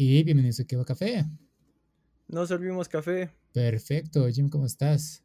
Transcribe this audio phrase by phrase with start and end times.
[0.00, 1.26] Y bienvenidos a Kiva Café.
[2.28, 3.30] No servimos café.
[3.52, 5.24] Perfecto, Jim, ¿cómo estás?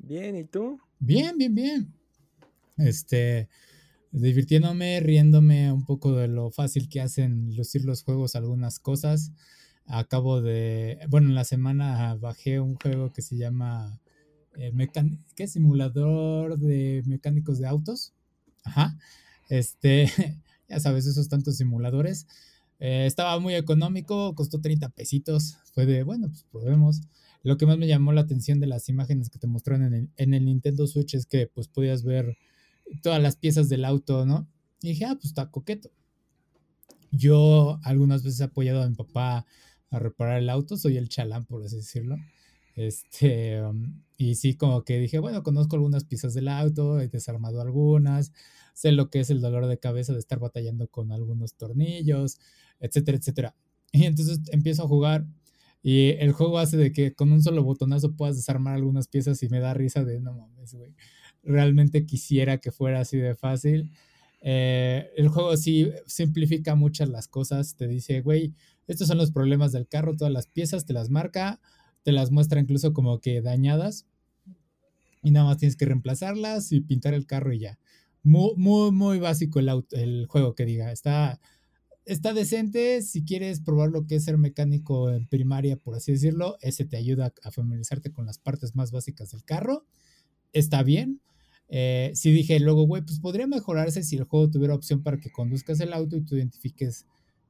[0.00, 0.80] Bien, ¿y tú?
[0.98, 1.94] Bien, bien, bien.
[2.76, 3.48] Este,
[4.10, 9.30] divirtiéndome, riéndome un poco de lo fácil que hacen lucir los juegos algunas cosas.
[9.86, 14.00] Acabo de, bueno, en la semana bajé un juego que se llama
[14.56, 14.72] eh,
[15.36, 15.46] ¿qué?
[15.46, 18.12] Simulador de mecánicos de autos.
[18.64, 18.98] Ajá.
[19.48, 20.10] Este,
[20.68, 22.26] ya sabes, esos tantos simuladores.
[22.78, 25.58] Eh, estaba muy económico, costó 30 pesitos.
[25.72, 27.00] Fue de, bueno, pues probemos.
[27.42, 30.10] Lo que más me llamó la atención de las imágenes que te mostraron en el,
[30.16, 32.36] en el Nintendo Switch es que pues podías ver
[33.02, 34.48] todas las piezas del auto, ¿no?
[34.82, 35.90] Y dije, ah, pues está coqueto.
[37.10, 39.46] Yo algunas veces he apoyado a mi papá
[39.90, 42.16] a reparar el auto, soy el chalán, por así decirlo.
[42.76, 47.60] Este, um, y sí, como que dije, bueno, conozco algunas piezas del auto, he desarmado
[47.60, 48.32] algunas,
[48.74, 52.38] sé lo que es el dolor de cabeza de estar batallando con algunos tornillos,
[52.80, 53.54] etcétera, etcétera.
[53.92, 55.26] Y entonces empiezo a jugar
[55.82, 59.48] y el juego hace de que con un solo botonazo puedas desarmar algunas piezas y
[59.48, 60.94] me da risa de, no mames, güey,
[61.42, 63.92] realmente quisiera que fuera así de fácil.
[64.40, 68.54] Eh, el juego sí simplifica muchas las cosas, te dice, güey,
[68.86, 71.60] estos son los problemas del carro, todas las piezas te las marca,
[72.02, 74.06] te las muestra incluso como que dañadas
[75.22, 77.78] y nada más tienes que reemplazarlas y pintar el carro y ya.
[78.22, 80.92] Muy, muy, muy básico el, el juego que diga.
[80.92, 81.40] Está,
[82.08, 83.02] está decente.
[83.02, 86.96] Si quieres probar lo que es ser mecánico en primaria, por así decirlo, ese te
[86.96, 89.84] ayuda a familiarizarte con las partes más básicas del carro.
[90.52, 91.20] Está bien.
[91.68, 95.30] Eh, si dije luego, güey, pues podría mejorarse si el juego tuviera opción para que
[95.30, 97.04] conduzcas el auto y tú identifiques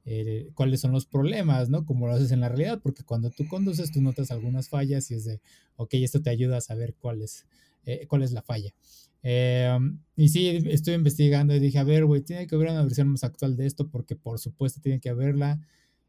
[0.04, 1.86] eh, cuáles son los problemas, ¿no?
[1.86, 5.14] Como lo haces en la realidad, porque cuando tú conduces, tú notas algunas fallas y
[5.14, 5.40] es de,
[5.76, 7.46] ok, esto te ayuda a saber cuál es,
[7.84, 8.74] eh, cuál es la falla.
[9.22, 13.08] Em, y sí, estoy investigando y dije, a ver, güey, tiene que haber una versión
[13.08, 15.60] más actual de esto porque por supuesto tiene que haberla.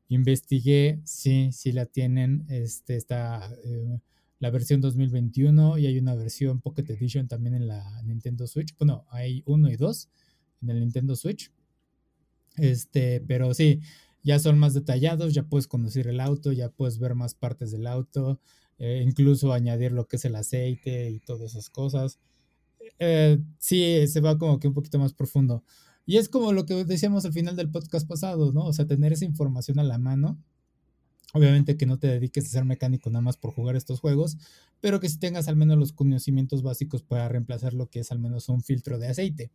[0.09, 2.45] Investigué, sí, sí la tienen.
[2.49, 3.99] Este está eh,
[4.39, 8.75] la versión 2021 y hay una versión Pocket Edition también en la Nintendo Switch.
[8.77, 10.09] Bueno, hay uno y dos
[10.61, 11.51] en el Nintendo Switch.
[12.57, 13.81] Este, pero sí,
[14.23, 17.87] ya son más detallados, ya puedes conducir el auto, ya puedes ver más partes del
[17.87, 18.39] auto,
[18.77, 22.19] eh, incluso añadir lo que es el aceite y todas esas cosas.
[22.97, 25.63] Eh, sí, se va como que un poquito más profundo.
[26.05, 28.65] Y es como lo que decíamos al final del podcast pasado, ¿no?
[28.65, 30.41] O sea, tener esa información a la mano.
[31.33, 34.37] Obviamente que no te dediques a ser mecánico nada más por jugar estos juegos,
[34.81, 38.17] pero que si tengas al menos los conocimientos básicos para reemplazar lo que es al
[38.17, 39.51] menos un filtro de aceite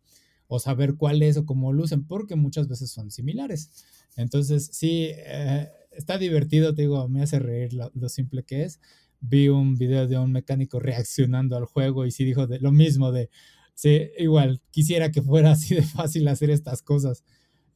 [0.47, 3.71] o saber cuál es o cómo lucen, porque muchas veces son similares.
[4.17, 8.81] Entonces, sí, eh, está divertido, te digo, me hace reír lo, simple que es.
[9.27, 13.13] Vi un video de un mecánico reaccionando al juego y sí dijo de, lo mismo
[13.13, 13.31] de,
[13.75, 17.25] sí, igual, quisiera que fuera así de fácil hacer estas cosas.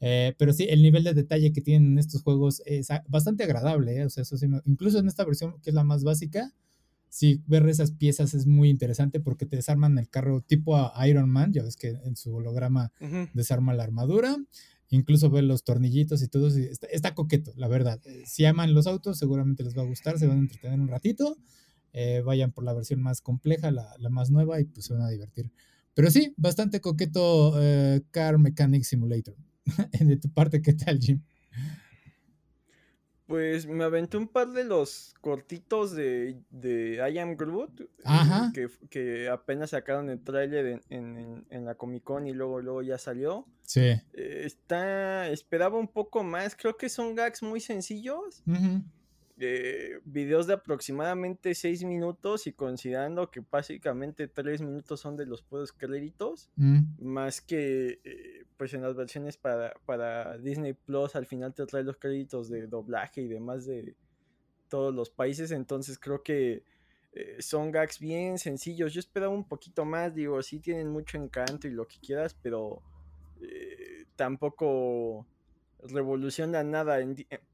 [0.01, 3.97] Eh, pero sí, el nivel de detalle que tienen estos juegos es bastante agradable.
[3.97, 4.05] ¿eh?
[4.05, 6.53] O sea, eso sí incluso en esta versión que es la más básica,
[7.09, 11.31] sí, ver esas piezas es muy interesante porque te desarman el carro tipo a Iron
[11.31, 12.93] Man, ya ves que en su holograma
[13.33, 14.37] desarma la armadura,
[14.91, 18.01] incluso ver los tornillitos y todo, está, coqueto, la verdad.
[18.05, 20.89] Eh, si aman los autos, seguramente les va a gustar, se van a entretener un
[20.89, 21.37] ratito,
[21.93, 25.09] eh, vayan por la versión más compleja, la, más nueva y pues se van a
[25.09, 25.51] divertir.
[25.95, 29.37] Pero sí, bastante coqueto eh, Car Mechanic Simulator.
[30.01, 31.23] de tu parte, ¿qué tal, Jim?
[33.29, 37.83] Pues me aventé un par de los cortitos de, de I Am Groot.
[37.83, 37.87] Eh,
[38.55, 43.47] que, que, apenas sacaron el tráiler en, la Comic Con y luego, luego ya salió.
[43.61, 43.81] Sí.
[43.83, 45.29] Eh, está.
[45.29, 46.57] Esperaba un poco más.
[46.57, 48.43] Creo que son gags muy sencillos
[49.41, 55.43] eh, videos de aproximadamente 6 minutos y considerando que básicamente 3 minutos son de los
[55.43, 57.05] puros créditos, mm.
[57.05, 61.85] más que eh, pues en las versiones para, para, Disney Plus al final te trae
[61.85, 63.95] los créditos de doblaje y demás de
[64.69, 66.65] todos los países, entonces creo que
[67.13, 71.69] eh, son gags bien sencillos, yo esperaba un poquito más, digo, sí tienen mucho encanto
[71.69, 72.83] y lo que quieras, pero
[74.17, 75.25] tampoco
[75.83, 76.99] revoluciona nada.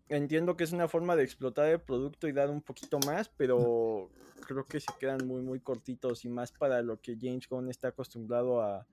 [0.09, 4.11] Entiendo que es una forma de explotar el producto y dar un poquito más, pero
[4.47, 7.88] creo que se quedan muy, muy cortitos y más para lo que James Gunn está
[7.88, 8.87] acostumbrado a,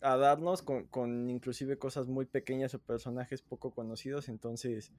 [0.00, 4.28] a darnos, con, con, inclusive cosas muy pequeñas o personajes poco conocidos.
[4.28, 4.92] Entonces,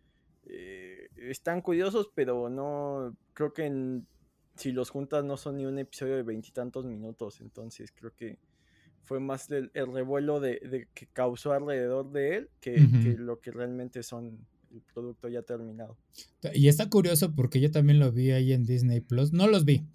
[0.47, 4.01] eh, están curiosos, pero no creo que
[4.55, 7.41] si los juntas no son ni un episodio de veintitantos minutos.
[7.41, 8.37] Entonces, creo que
[9.05, 12.77] fue más el, revuelo de, que causó alrededor de él que,
[13.17, 15.97] lo que realmente son el producto ya terminado.
[16.53, 19.31] Y está curioso porque yo también lo vi ahí en Disney Plus.
[19.31, 19.85] No los vi,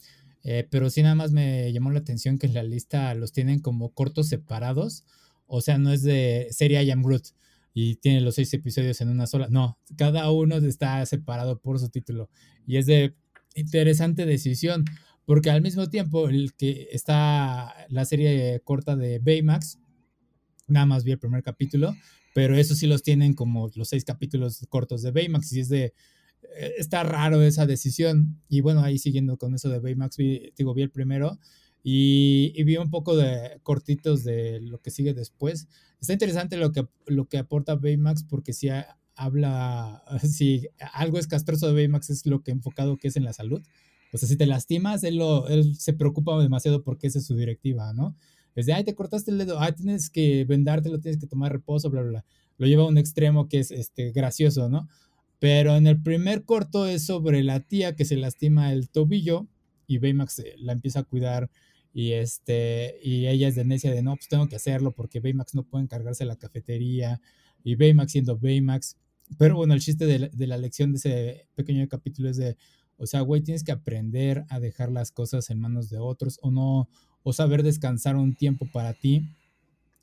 [0.45, 3.59] eh, pero sí nada más me llamó la atención que en la lista los tienen
[3.59, 5.05] como cortos separados.
[5.47, 7.27] O sea, no es de serie I Am Groot.
[7.75, 9.49] y tiene los seis episodios en una sola.
[9.51, 12.31] No, cada uno está separado por su título.
[12.67, 13.15] Y es de
[13.57, 14.85] interesante decisión,
[15.31, 19.79] porque al mismo tiempo el que está la serie corta de Baymax,
[20.67, 21.95] nada más vi el primer capítulo,
[22.35, 25.95] pero eso sí los tienen como los seis capítulos cortos de Baymax y es de
[26.57, 28.43] eh, está raro esa decisión.
[28.49, 31.39] Y bueno ahí siguiendo con eso de Baymax vi, digo vi el primero
[31.85, 35.69] y, y, vi un poco de cortitos de lo que sigue después.
[36.01, 38.69] Está interesante lo que lo que aporta Baymax porque si
[39.15, 43.33] habla si algo es castroso de Baymax es lo que enfocado que es en la
[43.33, 43.63] salud
[44.13, 47.37] o sea si te lastimas él lo él se preocupa demasiado porque esa es su
[47.37, 48.17] directiva no
[48.55, 51.91] es de, ay, te cortaste el dedo, ay, tienes que vendártelo, tienes que tomar reposo,
[51.91, 52.25] bla, bla, bla.
[52.59, 54.89] Lo lleva a un extremo que es este, gracioso, ¿no?
[55.39, 59.47] Pero en el primer corto es sobre la tía que se lastima el tobillo
[59.87, 61.51] y Baymax la empieza a cuidar
[61.93, 65.55] y este y ella es de necia de no, pues tengo que hacerlo porque Baymax
[65.55, 67.21] no puede encargarse la cafetería
[67.65, 68.97] y Baymax siendo Baymax.
[69.39, 72.57] Pero bueno, el chiste de de la lección de ese pequeño capítulo es de,
[73.01, 76.51] o sea, güey, tienes que aprender a dejar las cosas en manos de otros o
[76.51, 76.89] no,
[77.23, 79.23] o saber descansar un tiempo para ti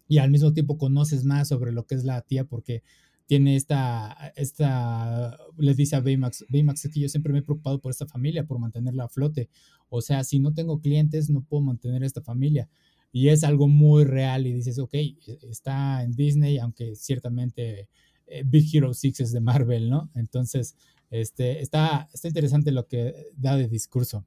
[0.07, 2.83] y al mismo tiempo conoces más sobre lo que es la tía porque
[3.27, 7.79] tiene esta, esta, le dice a Baymax, Baymax es que yo siempre me he preocupado
[7.79, 9.49] por esta familia, por mantenerla a flote.
[9.89, 12.69] O sea, si no tengo clientes, no puedo mantener esta familia.
[13.11, 14.93] Y es algo muy real y dices, ok,
[15.41, 17.89] está en Disney, aunque ciertamente
[18.27, 20.09] eh, Big Hero 6 es de Marvel, ¿no?
[20.15, 20.75] Entonces,
[21.09, 24.25] este, está, está interesante lo que da de discurso.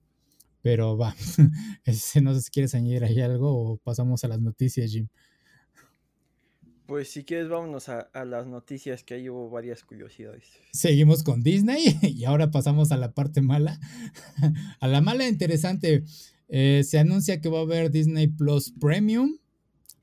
[0.62, 1.14] Pero va,
[2.22, 5.08] no sé si quieres añadir ahí algo o pasamos a las noticias, Jim.
[6.90, 10.42] Pues si quieres, vámonos a, las noticias, que ahí hubo varias curiosidades.
[10.72, 13.78] Seguimos con Disney y ahora pasamos a la parte mala.
[14.80, 16.02] a la mala interesante.
[16.48, 19.38] Eh, se anuncia que va a haber Disney Plus Premium.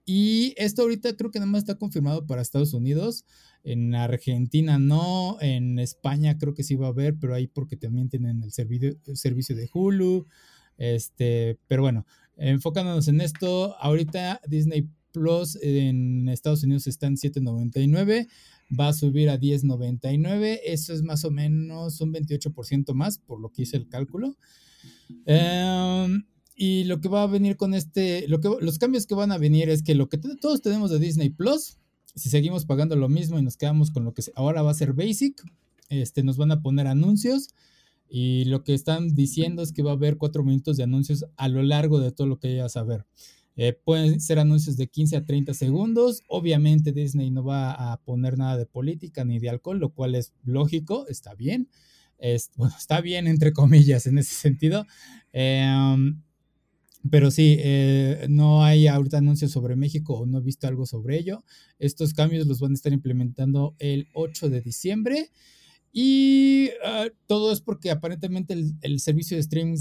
[0.06, 3.26] Y esto ahorita creo que nada más está confirmado para Estados Unidos.
[3.70, 8.08] En Argentina no, en España creo que sí va a haber, pero ahí porque también
[8.08, 10.26] tienen el servicio, de Hulu.
[10.78, 12.06] Este, pero bueno,
[12.38, 18.30] enfocándonos en esto, ahorita Disney Plus en Estados Unidos está en 7.99,
[18.80, 23.50] va a subir a 10.99, eso es más o menos un 28% más, por lo
[23.50, 24.38] que hice el cálculo.
[25.26, 26.24] Em,
[26.56, 29.38] y lo que va a venir con este, lo que, los cambios que van a
[29.38, 31.80] venir es que lo que todos tenemos de Disney Plus,
[32.18, 34.94] si seguimos pagando lo mismo y nos quedamos con lo que ahora va a ser
[34.94, 35.42] Basic,
[35.90, 37.50] este, nos van a poner anuncios
[38.10, 41.48] y lo que están diciendo es que va a haber cuatro minutos de anuncios a
[41.48, 43.06] lo largo de todo lo que vayas a ver.
[43.56, 46.24] Eh, pueden ser anuncios de 15 a 30 segundos.
[46.28, 50.34] Obviamente Disney no va a poner nada de política ni de alcohol, lo cual es
[50.44, 51.70] lógico, está bien.
[52.56, 54.86] bueno, está bien entre comillas en ese sentido.
[55.34, 56.22] Em,
[57.12, 61.18] pero sí, eh, no hay ahorita anuncios sobre México o no he visto algo sobre
[61.18, 61.44] ello.
[61.80, 65.32] Estos cambios los van a estar implementando el 8 de diciembre.
[66.00, 69.78] Y ah, todo es porque aparentemente el, servicio de streaming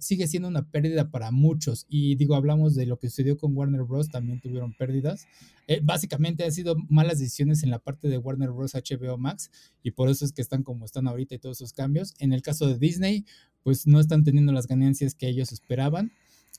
[0.00, 1.86] sigue siendo una pérdida para muchos.
[1.88, 4.08] Y digo, hablamos de lo que sucedió con Warner Bros.
[4.08, 5.26] También tuvieron pérdidas.
[5.68, 8.74] Eh, básicamente han sido malas decisiones en la parte de Warner Bros.
[8.74, 9.50] HBO Max.
[9.82, 12.14] Y por eso es que están como están ahorita y todos esos cambios.
[12.18, 13.24] En el caso de Disney,
[13.62, 16.10] pues no están teniendo las ganancias que ellos esperaban.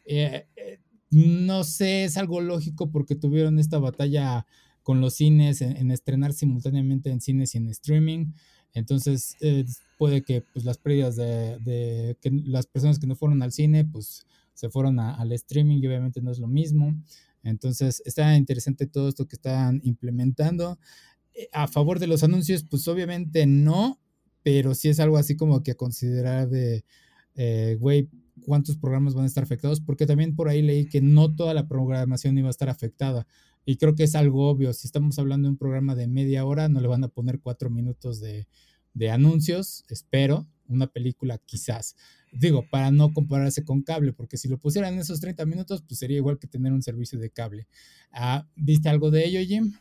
[0.05, 4.45] Eh, eh, no sé, es algo lógico porque tuvieron esta batalla
[4.83, 8.33] con los cines en, estrenar simultáneamente en cines y en streaming.
[8.73, 9.35] Entonces,
[9.97, 14.69] puede que pues, las pérdidas de, las personas que no fueron al cine, pues se
[14.69, 16.95] fueron al streaming y obviamente no es lo mismo.
[17.43, 20.79] Entonces, está interesante todo esto que están implementando.
[21.51, 23.99] A favor de los anuncios, pues obviamente no,
[24.43, 26.85] pero sí es algo así como que considerar de,
[27.79, 28.09] güey,
[28.41, 31.67] cuántos programas van a estar afectados, porque también por ahí leí que no toda la
[31.67, 33.27] programación iba a estar afectada.
[33.65, 34.73] Y creo que es algo obvio.
[34.73, 37.69] Si estamos hablando de un programa de media hora, no le van a poner cuatro
[37.69, 38.47] minutos de,
[39.11, 40.47] anuncios, espero.
[40.67, 41.95] Una película quizás.
[42.31, 45.99] Digo, para no compararse con cable, porque si lo pusieran en esos 30 minutos, pues
[45.99, 47.67] sería igual que tener un servicio de cable.
[48.11, 49.73] Ah, ¿Viste algo de ello, Jim?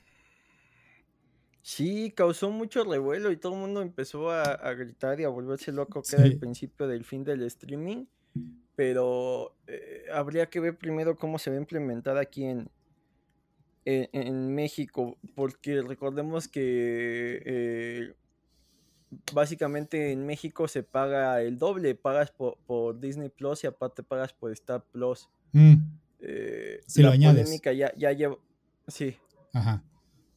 [1.62, 6.02] Sí, causó mucho revuelo y todo el mundo empezó a, gritar y a volverse loco,
[6.02, 8.06] que era el principio del fin del streaming
[8.76, 12.70] pero eh, habría que ver primero cómo se va a implementar aquí en,
[13.84, 18.14] en, México, porque recordemos que eh,
[19.32, 24.52] básicamente en México se paga el doble, pagas por, Disney Plus y aparte pagas por
[24.52, 25.28] Star Plus.
[25.52, 25.74] Mm.
[26.20, 28.36] Eh, si la polémica ya, ya lleva,
[28.86, 29.16] sí.
[29.52, 29.82] Ajá.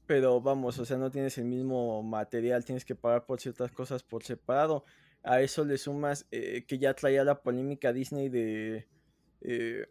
[0.06, 4.04] Pero vamos, o sea, no tienes el mismo material, tienes que pagar por ciertas cosas
[4.04, 4.84] por separado
[5.24, 8.88] a eso le sumas eh, que ya traía la polémica Disney de,
[9.42, 9.88] eh,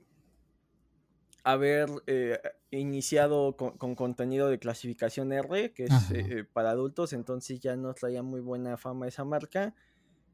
[1.43, 2.39] haber eh,
[2.71, 8.41] iniciado con, contenido de clasificación R, que es para adultos, entonces ya no traía muy
[8.41, 9.75] buena fama esa marca.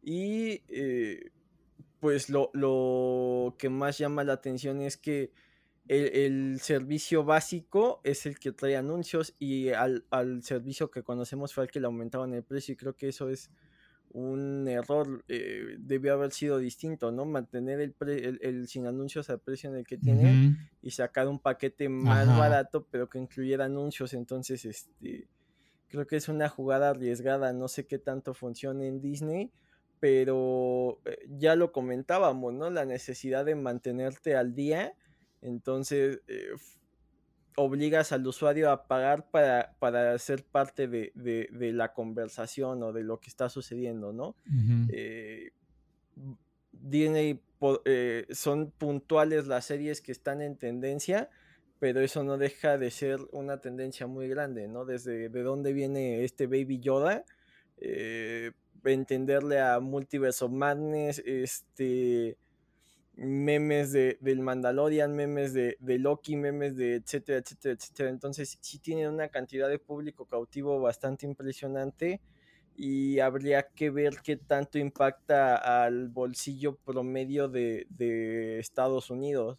[0.03, 0.63] Y
[2.01, 5.33] pues lo, lo, que más llama la atención es que
[5.89, 11.65] el, servicio básico es el que trae anuncios y al, al, servicio que conocemos fue
[11.65, 13.51] el que le aumentaban el precio y creo que eso es
[14.13, 17.25] un error, eh, debió haber sido distinto, ¿no?
[17.25, 17.95] Mantener el,
[18.41, 22.87] el, sin anuncios al precio en el que tiene y sacar un paquete más barato
[22.91, 25.29] pero que incluyera anuncios, entonces este
[25.89, 29.51] creo que es una jugada arriesgada, no sé qué tanto funciona en Disney,
[30.01, 32.71] pero eh, ya lo comentábamos, ¿no?
[32.71, 34.93] La necesidad de mantenerte al día.
[35.41, 36.51] Entonces, eh,
[37.59, 43.03] obligas al usuario a pagar para, para ser parte de, de, la conversación o de
[43.03, 44.37] lo que está sucediendo, ¿no?
[44.91, 45.51] Eh,
[47.85, 51.29] eh, son puntuales las series que están en tendencia,
[51.81, 54.85] pero eso no deja de ser una tendencia muy grande, ¿no?
[54.85, 57.25] Desde de dónde viene este Baby Yoda,
[58.85, 62.39] entenderle a Multiverse of Madness, este
[63.19, 68.11] memes de, del Mandalorian, memes de, Loki, memes de etcétera, etcétera, etcétera.
[68.11, 72.21] Entonces sí tienen una cantidad de público cautivo bastante impresionante
[72.77, 79.59] y habría que ver qué tanto impacta al bolsillo promedio de, Estados Unidos.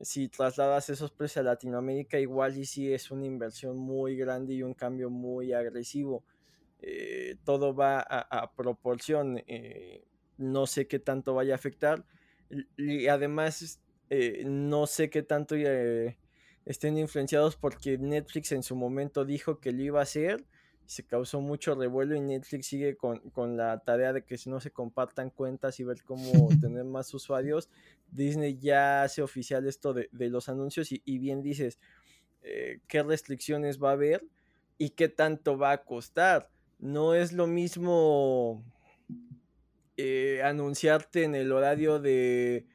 [0.00, 4.62] Si trasladas esos precios a Latinoamérica, igual y sí es una inversión muy grande y
[4.62, 6.24] un cambio muy agresivo.
[6.82, 9.42] Eh, todo va a, proporción.
[9.46, 10.04] Eh,
[10.36, 12.04] no sé qué tanto vaya a afectar
[12.76, 16.16] y además eh, no sé qué tanto eh,
[16.64, 20.44] estén influenciados porque Netflix en su momento dijo que lo iba a hacer
[20.86, 24.70] se causó mucho revuelo y Netflix sigue con, la tarea de que si no se
[24.70, 27.68] compartan cuentas y ver cómo tener más usuarios,
[28.10, 31.78] Disney ya hace oficial esto de, los anuncios y, bien dices,
[32.42, 34.24] eh, qué restricciones va a haber
[34.78, 36.50] y qué tanto va a costar.
[36.78, 38.64] No es lo mismo
[39.96, 42.66] eh, anunciarte en el horario de...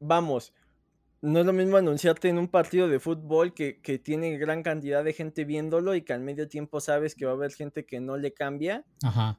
[0.00, 0.52] Vamos,
[1.24, 5.14] no es lo mismo anunciarte en un partido de fútbol que, tiene gran cantidad de
[5.14, 8.18] gente viéndolo y que al medio tiempo sabes que va a haber gente que no
[8.18, 8.84] le cambia.
[9.02, 9.38] Ajá.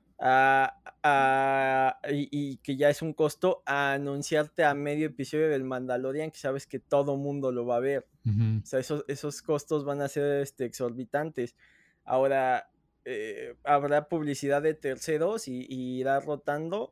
[2.09, 6.65] y, que ya es un costo a anunciarte a medio episodio del Mandalorian que sabes
[6.65, 8.07] que todo mundo lo va a ver.
[8.25, 11.55] O sea, esos, esos costos van a ser este, exorbitantes.
[12.03, 12.67] Ahora,
[13.07, 16.91] eh, habrá publicidad de terceros y, irá rotando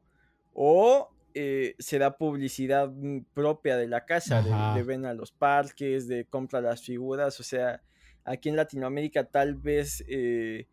[0.54, 4.44] o eh, será publicidad mm, propia de la casa,
[4.76, 7.82] de, ven a los parques, de compra las figuras, o sea,
[8.26, 10.68] aquí en Latinoamérica tal vez eh,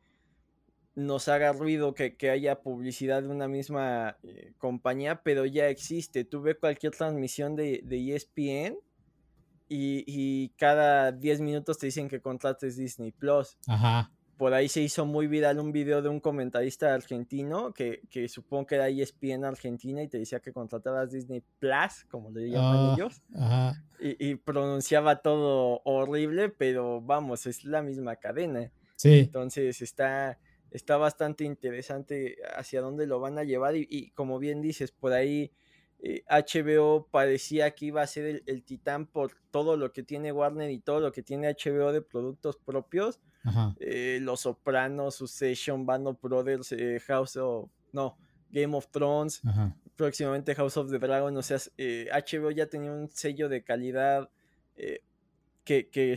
[0.95, 4.19] nos haga ruido que, haya publicidad de una misma
[4.59, 6.25] compañía, pero ya existe.
[6.25, 8.77] Tú ves cualquier transmisión de, de ESPN
[9.71, 13.57] y, y, cada 10 minutos te dicen que contrates Disney Plus.
[13.67, 18.27] Ajá por ahí se hizo muy viral un video de un comentarista argentino que, que
[18.27, 22.77] supongo que era ESPN Argentina y te decía que contrataras Disney Plus, como le llaman
[22.79, 23.23] ah, ellos,
[23.99, 28.73] y, pronunciaba todo horrible, pero vamos, es la misma cadena.
[28.97, 29.19] Sí.
[29.19, 30.39] Entonces está,
[30.71, 35.53] está bastante interesante hacia dónde lo van a llevar y, como bien dices, por ahí
[36.31, 40.33] HBO eh, parecía que iba a ser el, el titán por todo lo que tiene
[40.33, 43.21] Warner y todo lo que tiene HBO de productos propios
[43.79, 47.71] eh, Los Sopranos, Succession, Band of Brothers, eh, House of.
[47.93, 48.17] No,
[48.51, 49.43] Game of Thrones,
[49.97, 51.37] próximamente House of the Dragon.
[51.37, 54.29] O sea, HBO eh, ya tenía un sello de calidad
[55.65, 56.17] que,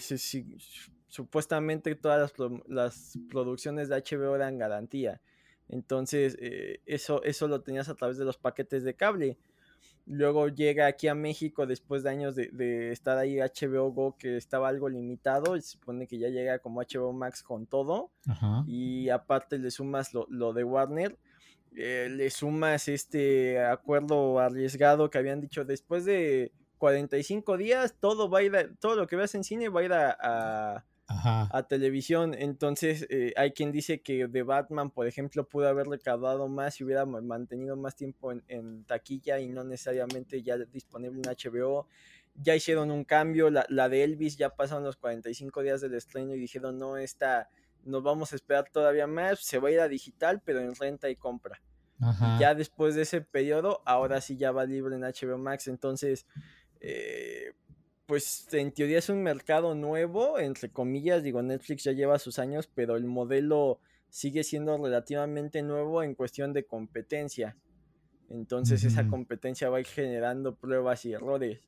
[1.08, 2.34] supuestamente todas
[2.68, 5.22] las, producciones de HBO eran garantía.
[5.70, 6.38] Entonces,
[6.86, 9.38] eso, eso lo tenías a través de los paquetes de cable.
[10.06, 14.68] Luego llega aquí a México después de años de, estar ahí HBO Go que estaba
[14.68, 15.56] algo limitado.
[15.56, 18.12] Y se supone que ya llega como HBO Max con todo.
[18.68, 21.18] Y aparte le sumas lo, de Warner.
[21.76, 28.40] Eh, le sumas este acuerdo arriesgado que habían dicho después de 45 días todo va
[28.40, 30.86] a ir todo lo que veas en cine va a ir a a
[31.68, 32.34] televisión.
[32.38, 36.84] Entonces, eh, hay quien dice que de Batman, por ejemplo, pudo haber recaudado más si
[36.84, 41.88] hubiera mantenido más tiempo en, taquilla y no necesariamente ya disponible en HBO.
[42.36, 46.40] Ya hicieron un cambio, la, de Elvis ya pasaron los 45 días del estreno y
[46.40, 47.50] dijeron, no, esta,
[47.84, 51.10] nos vamos a esperar todavía más, se va a ir a digital, pero en renta
[51.10, 51.62] y compra.
[52.40, 55.68] ya después de ese periodo, ahora sí ya va libre en HBO Max.
[55.68, 56.26] Entonces,
[56.86, 57.54] eh,
[58.06, 62.70] pues en teoría es un mercado nuevo, entre comillas, digo, Netflix ya lleva sus años,
[62.74, 63.80] pero el modelo
[64.10, 67.58] sigue siendo relativamente nuevo en cuestión de competencia.
[68.30, 71.62] Entonces esa competencia va a ir generando pruebas y errores.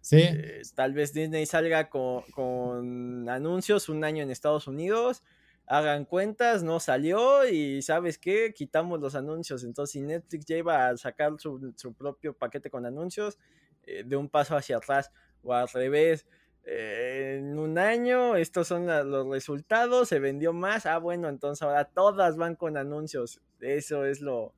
[0.00, 0.18] Sí.
[0.20, 5.22] Eh, tal vez Disney salga con, con, anuncios un año en Estados Unidos,
[5.66, 8.52] hagan cuentas, no salió y ¿sabes qué?
[8.54, 9.64] Quitamos los anuncios.
[9.64, 13.38] Entonces, si Netflix ya iba a sacar su, su propio paquete con anuncios,
[13.84, 15.10] eh, de un paso hacia atrás
[15.42, 16.26] o al revés.
[16.64, 21.86] Eh, en un año, estos son los resultados, se vendió más, ah bueno, entonces ahora
[21.86, 24.54] todas van con anuncios, eso es lo,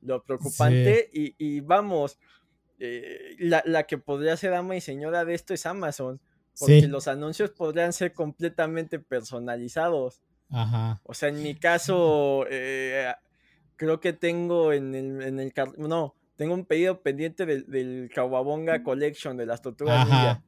[0.00, 2.18] lo preocupante y, y, vamos,
[2.80, 6.20] eh, la, la, que podría ser ama y señora de esto es Amazon,
[6.58, 10.22] porque los anuncios podrían ser completamente personalizados.
[10.50, 11.00] Ajá.
[11.04, 13.12] O sea, en mi caso, eh,
[13.76, 18.84] creo que tengo en el, en el no, tengo un pedido pendiente del, del Kawabonga
[18.84, 20.44] Collection de las tortugas ninja.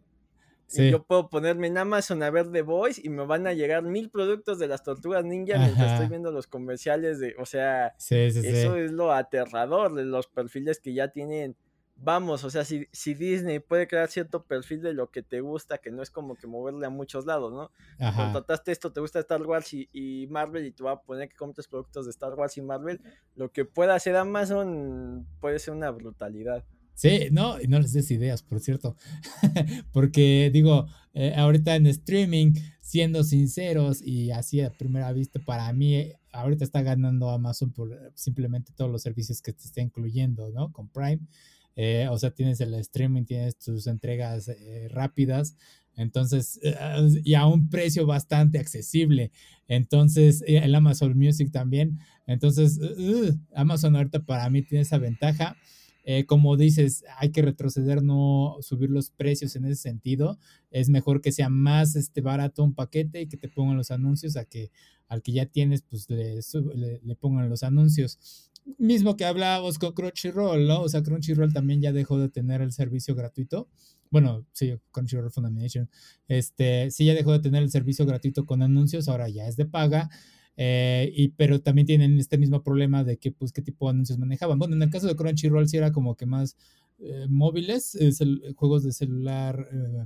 [0.73, 3.83] Y yo puedo ponerme en Amazon a ver The Voice y me van a llegar
[3.83, 8.77] mil productos de las tortugas ninja mientras estoy viendo los comerciales de, o sea, eso
[8.77, 11.57] es lo aterrador de los perfiles que ya tienen
[12.03, 15.79] vamos, o sea, si, si, Disney puede crear cierto perfil de lo que te gusta,
[15.79, 17.71] que no es como que moverle a muchos lados, ¿no?
[18.15, 21.69] Contrataste esto, te gusta Star Wars y, Marvel y te va a poner que compres
[21.69, 23.01] productos de Star Wars y Marvel,
[23.37, 26.65] lo que pueda hacer Amazon puede ser una brutalidad.
[26.95, 28.97] Sí, no, y no les des ideas, por cierto,
[29.93, 36.13] porque digo, eh, ahorita en streaming, siendo sinceros y así a primera vista, para mí,
[36.33, 40.73] ahorita está ganando Amazon por simplemente todos los servicios que te está incluyendo, ¿no?
[40.73, 41.21] Con Prime
[41.77, 45.57] eh, o sea, tienes el streaming, tienes tus entregas eh, rápidas,
[45.97, 46.75] entonces, eh,
[47.25, 49.33] y a un precio bastante accesible.
[49.69, 51.99] Entonces, el Amazon Music también.
[52.27, 52.81] Entonces,
[53.55, 55.57] Amazon ahorita para mí tiene esa ventaja.
[56.27, 60.39] Como dices, hay que retroceder, no subir los precios en ese sentido.
[60.71, 64.37] Es mejor que sea más este, barato un paquete y que te pongan los anuncios
[64.37, 64.71] a que
[65.09, 66.41] al que ya tienes, pues le,
[67.03, 70.83] le pongan los anuncios mismo que hablábamos con Crunchyroll, ¿no?
[70.83, 73.69] O sea, Crunchyroll también ya dejó de tener el servicio gratuito.
[74.11, 75.89] Bueno, sí, Crunchyroll Funimation.
[76.29, 79.67] Este, sí, ya dejó de tener el servicio gratuito con anuncios, ahora ya es de
[79.67, 80.11] paga.
[80.63, 84.19] Eh, y, pero también tienen este mismo problema de que, pues, qué tipo de anuncios
[84.19, 84.59] manejaban.
[84.59, 86.55] Bueno, en el caso de Crunchyroll sí era como que más
[86.99, 87.97] eh, móviles,
[88.57, 90.05] juegos de celular eh,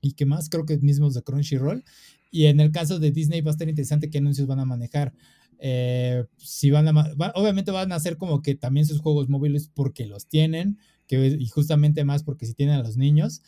[0.00, 1.84] y qué más, creo que mismos de Crunchyroll.
[2.30, 5.12] Y en el caso de Disney va a estar interesante qué anuncios van a manejar.
[5.58, 10.06] Eh, si van a, obviamente van a hacer como que también sus juegos móviles porque
[10.06, 13.42] los tienen, que, y justamente más porque si tienen a los niños.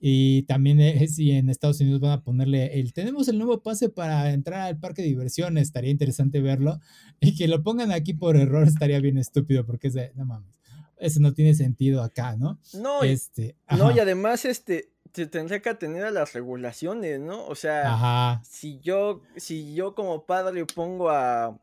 [0.00, 3.90] Y también es, si en Estados Unidos van a ponerle el, tenemos el nuevo pase
[3.90, 6.80] para entrar al parque de diversiones, estaría interesante verlo.
[7.20, 10.58] Y que lo pongan aquí por error estaría bien estúpido porque es de, no mames,
[10.96, 12.58] eso no tiene sentido acá, ¿no?
[12.74, 17.46] No, este, no y además, este, se tendría que atener a las regulaciones, ¿no?
[17.46, 21.58] O sea, si yo, si yo como padre pongo a,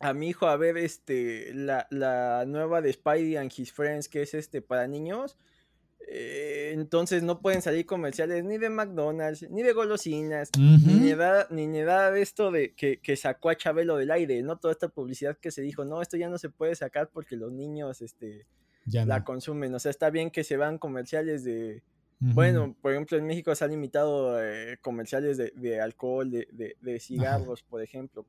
[0.00, 4.22] a mi hijo a ver este la, la nueva de Spidey and His Friends, que
[4.22, 5.36] es este para niños,
[6.06, 11.66] eh, entonces no pueden salir comerciales ni de McDonald's, ni de golosinas, ni, nada, ni
[11.66, 14.56] nada de esto de que, que, sacó a Chabelo del aire, ¿no?
[14.56, 17.52] Toda esta publicidad que se dijo, no, esto ya no se puede sacar porque los
[17.52, 18.46] niños este,
[18.86, 19.74] la consumen.
[19.74, 21.82] O sea, está bien que se van comerciales de
[22.20, 27.82] bueno, por ejemplo, en México se han limitado eh, comerciales de, alcohol, de, cigarros, por
[27.82, 28.26] ejemplo.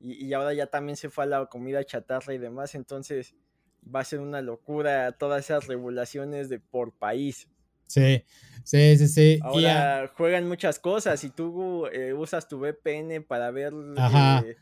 [0.00, 2.76] Y, ahora ya también se fue a la comida chatarra y demás.
[2.76, 3.34] Entonces
[3.82, 7.48] va a ser una locura todas esas regulaciones de por país.
[7.86, 8.22] Sí,
[8.64, 9.38] sí, sí, sí.
[9.42, 11.20] Ahora juegan muchas cosas.
[11.20, 14.56] Si tú eh, usas tu VPN para ver eh,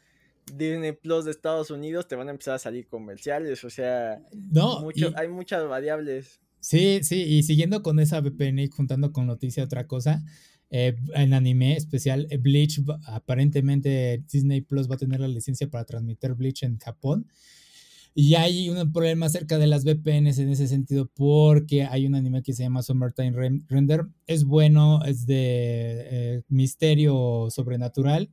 [0.55, 3.65] Disney Plus de Estados Unidos, te van a empezar a salir comerciales.
[3.65, 6.41] O sea, no, hay muchas variables.
[6.61, 10.25] Sí, sí, y siguiendo con esa VPN y juntando con noticia otra cosa,
[10.71, 16.35] eh, en anime especial, Bleach, aparentemente Disney Plus va a tener la licencia para transmitir
[16.35, 17.27] Bleach en Japón.
[18.19, 22.43] Y hay un problema acerca de las VPNs en ese sentido porque hay un anime
[22.43, 24.07] que se llama Summertime Render.
[24.27, 28.31] Es bueno, es de eh, misterio sobrenatural.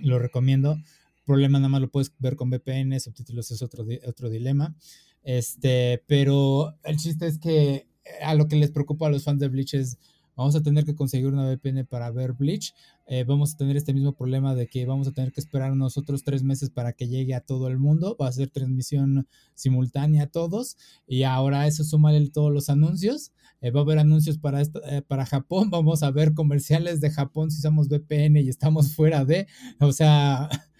[0.00, 0.76] Lo recomiendo.
[1.24, 4.76] Problema nada más lo puedes ver con VPN, subtítulos es otro, otro dilema.
[5.22, 7.86] Este, pero el chiste es que eh,
[8.22, 9.96] a lo que les preocupa a los fans de Bleach es,
[10.36, 12.74] vamos a tener que conseguir una VPN para ver Bleach,
[13.06, 16.24] eh, vamos a tener este mismo problema de que vamos a tener que esperar nosotros
[16.24, 20.26] tres meses para que llegue a todo el mundo, va a ser transmisión simultánea a
[20.26, 24.62] todos, y ahora eso súmale todos los anuncios, eh, va a haber anuncios para,
[25.06, 29.46] para Japón, vamos a ver comerciales de Japón si usamos VPN y estamos fuera de,
[29.80, 30.48] o sea,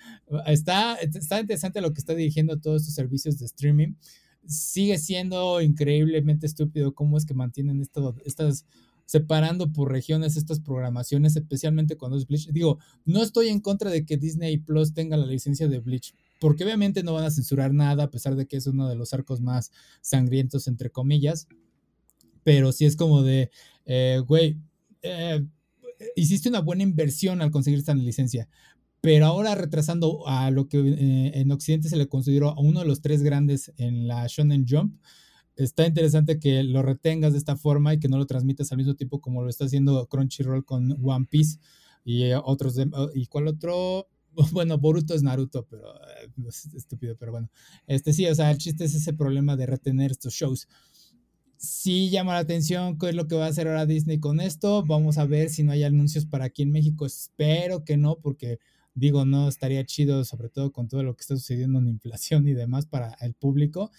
[0.46, 3.94] está, está interesante lo que está dirigiendo todos estos servicios de streaming.
[4.46, 7.80] Sigue siendo increíblemente estúpido cómo es que mantienen
[8.24, 8.66] estas
[9.06, 12.48] separando por regiones estas programaciones, especialmente cuando es Bleach.
[12.50, 16.64] Digo, no estoy en contra de que Disney Plus tenga la licencia de Bleach, porque
[16.64, 19.40] obviamente no van a censurar nada, a pesar de que es uno de los arcos
[19.40, 21.46] más sangrientos, entre comillas.
[22.42, 23.50] pero sí es como de,
[23.86, 24.58] eh, güey,
[25.02, 25.42] eh,
[26.14, 28.48] hiciste una buena inversión al conseguir esta licencia,
[29.00, 32.86] pero ahora retrasando a lo que eh, en Occidente se le consideró a uno de
[32.86, 34.98] los tres grandes en la Shonen Jump,
[35.56, 38.94] está interesante que lo retengas de esta forma y que no lo transmitas al mismo
[38.94, 41.58] tiempo como lo está haciendo Crunchyroll con One Piece
[42.04, 42.76] y otros,
[43.14, 44.08] y cuál otro,
[44.52, 45.94] bueno, Boruto es Naruto, pero
[46.48, 47.50] es estúpido, pero bueno,
[47.86, 50.68] este sí, o sea, el chiste es ese problema de retener estos shows
[51.64, 54.84] sí llama la atención qué es lo que va a hacer ahora Disney con esto.
[54.84, 57.06] Vamos a ver si no hay anuncios para aquí en México.
[57.06, 58.58] Espero que no, porque
[58.94, 62.54] digo, no estaría chido, sobre todo con todo lo que está sucediendo en inflación y
[62.54, 63.90] demás para el público.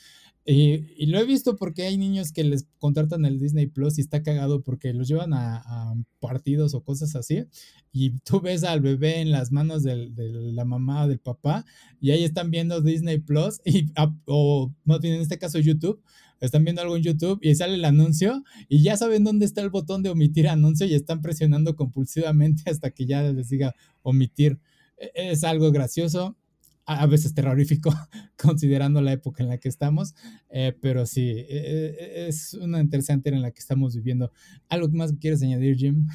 [0.48, 4.22] Y, lo he visto porque hay niños que les contratan el Disney Plus y está
[4.22, 7.46] cagado porque los llevan a, partidos o cosas así.
[7.92, 10.12] Y tú ves al bebé en las manos de
[10.54, 11.66] la mamá o del papá
[12.00, 13.92] y ahí están viendo Disney Plus y,
[14.26, 16.02] o más bien en este caso YouTube
[16.40, 19.70] están viendo algo en YouTube y sale el anuncio y ya saben dónde está el
[19.70, 24.60] botón de omitir anuncio y están presionando compulsivamente hasta que ya les diga omitir.
[24.98, 26.38] E-, es algo gracioso,
[26.86, 27.92] a veces terrorífico,
[28.38, 30.16] considerando la época en la que estamos,
[30.50, 34.32] eh, pero sí, e-, e-, es una interesante era en la que estamos viviendo.
[34.70, 36.08] ¿Algo más que quieres añadir, Jim?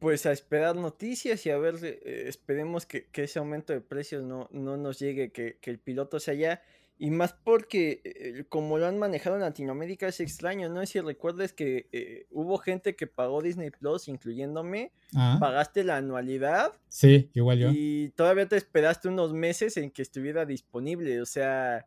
[0.00, 4.48] Pues a esperar noticias y a ver, eh, esperemos que, ese aumento de precios no,
[4.52, 6.62] no nos llegue, que, que el piloto sea ya
[6.96, 10.86] y más porque, eh, como lo han manejado en Latinoamérica, es extraño, ¿no?
[10.86, 15.38] Si recuerdas que eh, hubo gente que pagó Disney Plus, incluyéndome, ah.
[15.40, 16.72] pagaste la anualidad.
[16.88, 17.70] Sí, igual yo.
[17.72, 21.20] Y todavía te esperaste unos meses en que estuviera disponible.
[21.20, 21.84] O sea,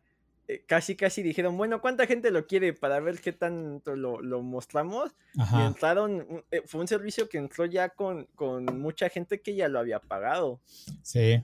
[0.50, 4.42] eh, casi, casi dijeron, bueno, ¿cuánta gente lo quiere para ver qué tanto lo, lo
[4.42, 5.16] mostramos?
[5.36, 9.80] Y entraron, fue un servicio que entró ya con, con mucha gente que ya lo
[9.80, 10.60] había pagado.
[11.02, 11.42] Sí.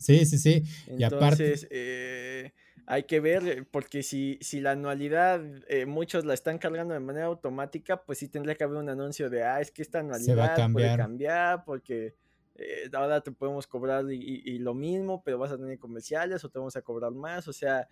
[0.00, 0.64] Sí, sí, sí.
[0.96, 1.54] y aparte...
[1.70, 2.52] Eh,
[2.86, 6.98] hay que ver, eh, porque si, si la anualidad eh, muchos la están cargando de
[6.98, 10.72] manera automática, pues sí tendría que haber un anuncio de, ah, es que esta anualidad
[10.72, 12.16] puede cambiar porque
[12.92, 16.74] ahora te podemos cobrar y, lo mismo, pero vas a tener comerciales o te vamos
[16.74, 17.46] a cobrar más.
[17.46, 17.88] O sea,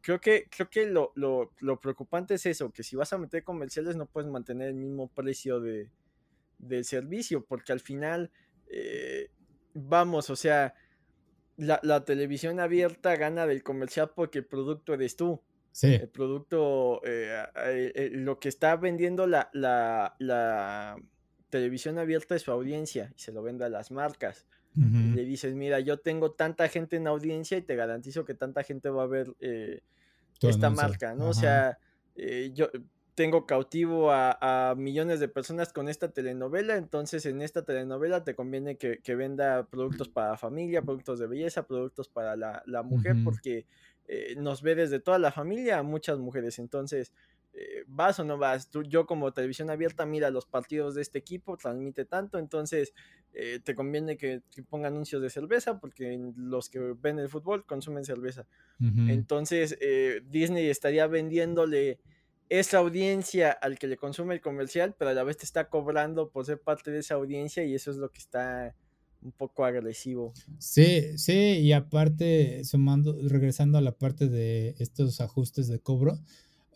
[0.00, 3.42] creo que, creo que lo, lo, lo, preocupante es eso, que si vas a meter
[3.42, 5.90] comerciales no puedes mantener el mismo precio de,
[6.58, 8.30] del servicio, porque al final,
[9.74, 10.72] vamos, o sea
[11.58, 15.42] la, televisión abierta gana del comercial porque el producto eres tú.
[15.72, 15.94] Sí.
[15.94, 20.96] El producto, eh, eh, eh, lo que está vendiendo la, la,
[21.50, 24.46] televisión abierta es su audiencia y se lo vende a las marcas.
[24.74, 28.90] le dices, mira, yo tengo tanta gente en audiencia y te garantizo que tanta gente
[28.90, 29.34] va a ver
[30.40, 31.30] esta marca, ¿no?
[31.30, 31.78] O sea,
[32.52, 32.68] yo,
[33.18, 38.76] tengo cautivo a, millones de personas con esta telenovela, entonces en esta telenovela te conviene
[38.76, 43.66] que, venda productos para familia, productos de belleza, productos para la, mujer, porque
[44.06, 47.12] eh, nos ve desde toda la familia a muchas mujeres, entonces...
[47.54, 48.70] Eh, ¿Vas o no vas?
[48.70, 52.92] Tú, yo como televisión abierta, mira los partidos de este equipo, transmite tanto, entonces
[53.32, 58.04] eh, te conviene que, ponga anuncios de cerveza porque los que ven el fútbol consumen
[58.04, 58.46] cerveza.
[59.08, 59.76] Entonces
[60.30, 61.98] Disney estaría vendiéndole
[62.48, 66.30] esa audiencia al que le consume el comercial, pero a la vez te está cobrando
[66.30, 68.74] por ser parte de esa audiencia y eso es lo que está
[69.22, 70.32] un poco agresivo.
[70.58, 76.18] Sí, sí, y aparte, sumando, regresando a la parte de estos ajustes de cobro,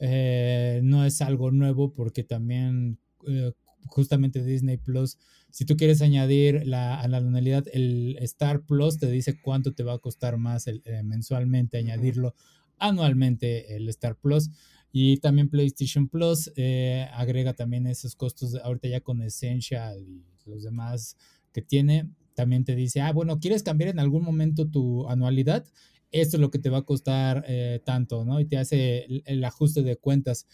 [0.00, 3.52] eh, no es algo nuevo porque también eh,
[3.87, 5.18] justamente Disney Plus,
[5.50, 9.85] si tú quieres añadir la, a la anualidad, el Star Plus te dice cuánto te
[9.85, 12.35] va a costar más el, eh, mensualmente añadirlo
[12.78, 14.50] anualmente el Star Plus.
[14.92, 20.62] Y también PlayStation Plus eh, agrega también esos costos, ahorita ya con Essential y los
[20.62, 21.16] demás
[21.52, 25.64] que tiene, también te dice, ah, bueno, ¿quieres cambiar en algún momento tu anualidad?
[26.11, 28.38] Esto es lo que te va a costar eh, tanto, ¿no?
[28.38, 30.46] Y te hace el, ajuste de cuentas.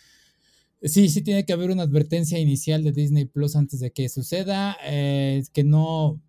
[0.83, 4.77] Sí, sí tiene que haber una advertencia inicial de Disney Plus antes de que suceda,
[4.85, 6.21] eh, que no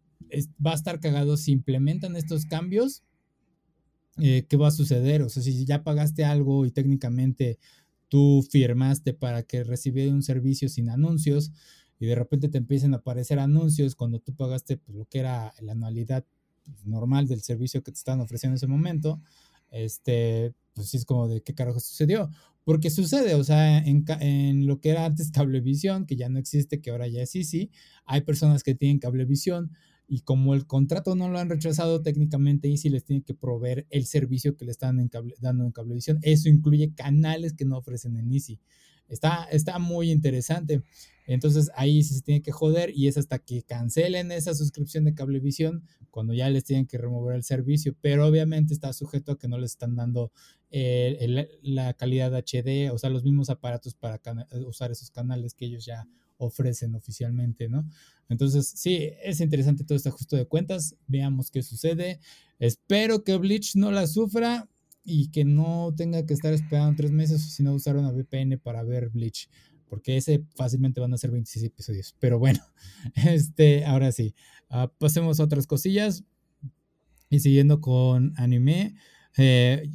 [0.65, 3.03] va a estar cagado si implementan estos cambios.
[4.17, 5.21] ¿Qué va a suceder?
[5.21, 7.57] O sea, si ya pagaste algo y técnicamente
[8.09, 11.51] tú firmaste para que recibiera un servicio sin anuncios
[11.99, 15.53] y de repente te empiecen a aparecer anuncios cuando tú pagaste pues, lo que era
[15.61, 16.25] la anualidad
[16.65, 19.21] pues, normal del servicio que te estaban ofreciendo en ese momento,
[19.71, 22.29] este, pues sí es como de qué carajo sucedió.
[22.63, 26.81] Porque sucede, o sea, en, en, lo que era antes cablevisión, que ya no existe,
[26.81, 27.71] que ahora ya es sí,
[28.05, 29.71] hay personas que tienen cablevisión,
[30.09, 34.07] y como el contrato no lo han rechazado técnicamente, Easy les tiene que proveer el
[34.07, 36.17] servicio que le están dando en Cablevisión.
[36.23, 38.59] Eso incluye canales que no ofrecen en Easy.
[39.07, 40.83] Está, está muy interesante.
[41.27, 45.83] Entonces ahí se tiene que joder y es hasta que cancelen esa suscripción de cablevisión
[46.09, 47.95] cuando ya les tienen que remover el servicio.
[48.01, 50.31] Pero obviamente está sujeto a que no les están dando
[50.71, 54.19] eh, la calidad HD, o sea, los mismos aparatos para
[54.65, 56.07] usar esos canales que ellos ya
[56.39, 57.87] ofrecen oficialmente, ¿no?
[58.29, 60.95] Entonces, sí, es interesante todo este ajuste de cuentas.
[61.07, 62.19] Veamos qué sucede.
[62.57, 64.67] Espero que Bleach no la sufra
[65.03, 69.09] y que no tenga que estar esperando tres meses, sino usar una VPN para ver
[69.09, 69.49] Bleach
[69.89, 72.15] porque ese fácilmente van a ser 26 episodios.
[72.19, 72.59] Pero bueno,
[73.15, 74.35] este, ahora sí,
[74.69, 76.23] ah, pasemos a otras cosillas.
[77.31, 78.95] Y siguiendo con anime,
[79.37, 79.91] eh,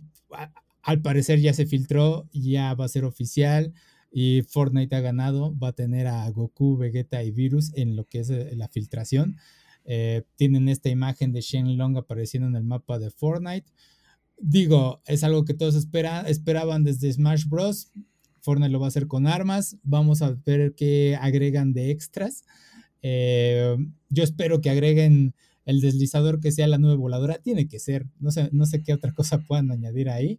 [0.83, 3.72] al parecer ya se filtró, ya va a ser oficial
[4.16, 8.20] y Fortnite ha ganado, va a tener a Goku, Vegeta y Virus en lo que
[8.20, 9.38] es eh, la filtración.
[9.85, 13.66] Eh, tienen esta imagen de Shenlong apareciendo en el mapa de Fortnite.
[14.38, 17.90] Digo, es algo que todos esperaban desde Smash Bros.
[18.40, 19.79] Fortnite lo va a hacer con armas.
[19.83, 22.44] Vamos a ver qué agregan de extras.
[23.03, 23.77] Eh,
[24.11, 27.38] yo espero que agreguen el deslizador que sea la nube voladora.
[27.38, 28.07] Tiene que ser.
[28.20, 30.38] No sé, no sé qué otra cosa puedan añadir ahí.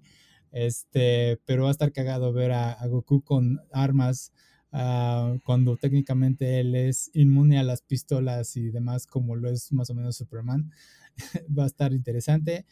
[0.56, 4.32] Este, pero va a estar cagado ver a, Goku con armas.
[4.72, 9.90] Ah, cuando técnicamente él es inmune a las pistolas y demás, como lo es más
[9.90, 10.72] o menos Superman.
[11.58, 12.66] va a estar interesante.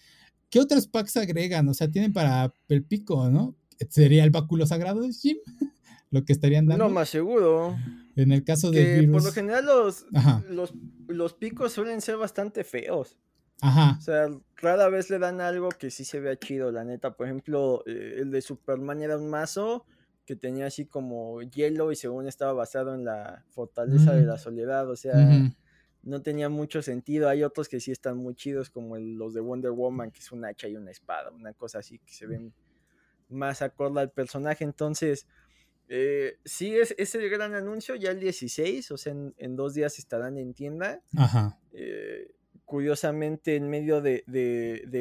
[0.49, 1.67] ¿Qué otros packs agregan?
[1.67, 3.55] O sea, tienen para el pico, ¿no?
[3.89, 5.37] sería el báculo sagrado de Jim,
[6.09, 6.85] lo que estarían dando.
[6.85, 7.75] No, más seguro.
[8.15, 9.23] En el caso de virus...
[9.23, 10.05] Por lo general los,
[11.09, 13.17] los, picos suelen ser bastante feos.
[13.61, 13.95] Ajá.
[13.97, 17.15] O sea, rara vez le dan algo que sí se vea chido, la neta.
[17.15, 19.85] Por ejemplo, eh, el de Superman era un mazo
[20.25, 24.27] que tenía así como hielo y según estaba basado en la fortaleza de mm.
[24.27, 24.89] la soledad.
[24.89, 25.15] O sea,
[26.01, 27.29] no tenía mucho sentido.
[27.29, 30.45] Hay otros que sí están muy chidos, como los de Wonder Woman, que es un
[30.45, 32.53] hacha y una espada, una cosa así que se ven
[33.29, 34.63] más acorde al personaje.
[34.63, 35.27] Entonces,
[35.89, 39.99] eh, sí, es, es, el gran anuncio, ya el 16, o sea, en, dos días
[39.99, 41.01] estarán en tienda.
[41.15, 41.59] Ajá.
[41.73, 42.33] Eh,
[42.65, 44.23] curiosamente, en medio de,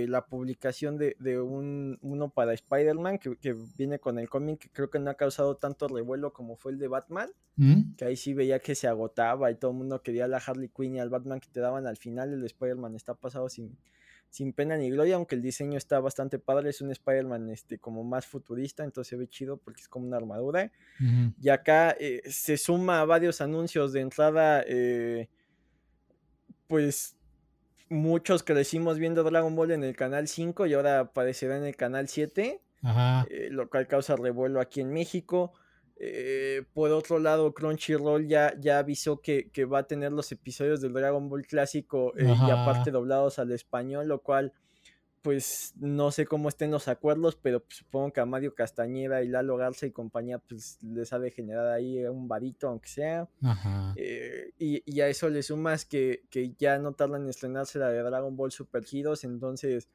[0.09, 4.99] la publicación de, un, uno para Spider-Man, que, viene con el cómic, que creo que
[4.99, 7.95] no ha causado tanto revuelo como fue el de Batman, ¿Mm?
[7.97, 10.69] que ahí sí veía que se agotaba y todo el mundo quería a la Harley
[10.69, 13.79] Quinn y al Batman que te daban al final, el de Spider-Man está pasado sin,
[14.33, 18.03] sin pena ni gloria, aunque el diseño está bastante padre, es un Spider-Man este, como
[18.03, 20.73] más futurista, entonces se ve chido porque es como una armadura.
[21.41, 25.29] Y acá eh, se suma a varios anuncios de entrada, eh,
[26.67, 27.17] pues
[27.93, 32.09] muchos crecimos viendo Dragon Ball en el canal 5 y ahora aparecerá en el canal
[32.09, 32.61] 7,
[33.29, 35.53] eh, lo cual causa revuelo aquí en México.
[35.97, 40.93] Eh, por otro lado, Crunchyroll ya, ya avisó que, va a tener los episodios del
[40.93, 44.53] Dragon Ball clásico eh, y aparte doblados al español, lo cual,
[45.23, 49.29] pues no sé cómo estén los acuerdos, pero pues, supongo que a Mario Castañeda y
[49.29, 53.29] Lalo Garza y compañía, pues les ha de generar ahí un varito, aunque sea.
[53.97, 58.03] Eh, y, a eso le sumas que, que ya no tardan en estrenarse la de
[58.03, 59.89] Dragon Ball Super Heroes, entonces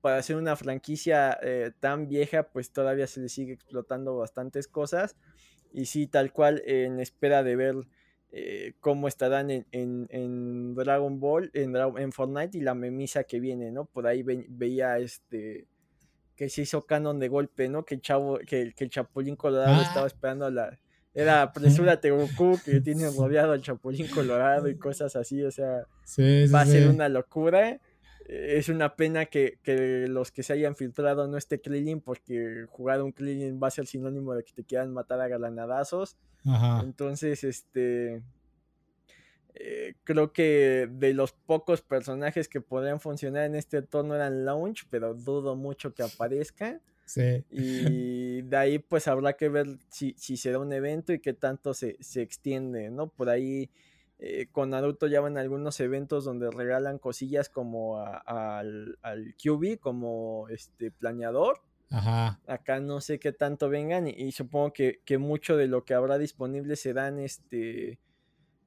[0.00, 5.16] para hacer una franquicia eh, tan vieja, pues todavía se le sigue explotando bastantes cosas.
[5.72, 7.74] Y sí, tal cual, en espera de ver
[8.36, 13.84] eh, cómo estarán en, Dragon Ball, en, en, Fortnite y la memisa que viene, ¿no?
[13.84, 15.68] Por ahí veía este
[16.34, 17.84] que se hizo canon de golpe, ¿no?
[17.84, 19.82] Que el chavo, que, que el Chapulín Colorado ah.
[19.82, 20.80] estaba esperando a la.
[21.14, 21.42] Era
[21.92, 25.86] apresúrate Goku, que tiene rodeado al Chapulín Colorado y cosas así, o sea,
[26.52, 27.80] va a ser una locura
[28.26, 29.58] es una pena que,
[30.08, 33.86] los que se hayan filtrado no esté Krillin, porque jugar un Krillin va a ser
[33.86, 36.16] sinónimo de que te quieran matar a galanadazos.
[36.82, 38.22] Entonces, este.
[39.56, 44.86] Eh, creo que de los pocos personajes que podrían funcionar en este torno eran Launch,
[44.90, 46.80] pero dudo mucho que aparezca.
[47.04, 47.44] Sí.
[47.50, 51.72] Y de ahí, pues habrá que ver si, si será un evento y qué tanto
[51.72, 53.08] se, se extiende, ¿no?
[53.08, 53.70] Por ahí
[54.26, 60.48] eh, con Naruto ya van algunos eventos donde regalan cosillas como al, al QB, como
[60.48, 61.60] este planeador.
[61.90, 62.40] Ajá.
[62.46, 66.74] Acá no sé qué tanto vengan y, supongo que, mucho de lo que habrá disponible
[66.76, 67.98] serán este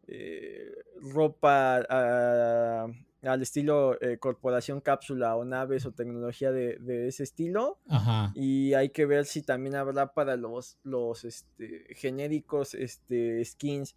[0.08, 7.80] eh, ropa al estilo eh, corporación cápsula o naves o tecnología de, ese estilo.
[7.90, 8.32] Ajá.
[8.36, 13.96] Y hay que ver si también habrá para los, los este, genéricos este, skins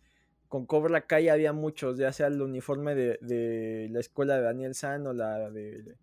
[0.51, 5.07] con Cobra Kai había muchos, ya sea el uniforme de, la escuela de Daniel San
[5.07, 5.95] o la de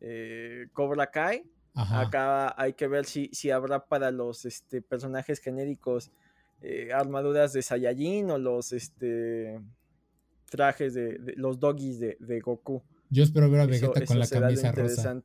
[0.00, 1.44] eh, Cobra Kai.
[1.74, 6.10] Acá hay que ver si, si habrá para los este, personajes genéricos
[6.62, 9.60] eh, armaduras de Saiyajin o los este,
[10.50, 12.82] trajes de, los doggies de, Goku.
[13.10, 15.22] Yo espero ver a Vegeta con la camisa rosa.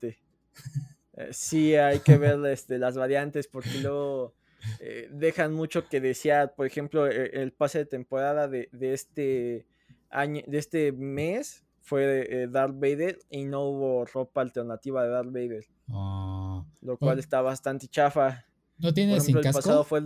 [1.14, 4.34] Eh, sí, hay que ver este, las variantes porque luego
[4.80, 6.56] eh, dejan mucho que desear.
[6.56, 9.66] Por ejemplo, e, el, pase de temporada de, este
[10.10, 15.32] año, de este mes fue eh, Darth Vader y no hubo ropa alternativa de Darth
[15.32, 15.66] Vader.
[15.90, 16.66] Ah.
[16.82, 18.46] lo cual está bastante chafa.
[18.80, 19.60] ¿No tiene sin casco?
[19.60, 20.06] pasado fue el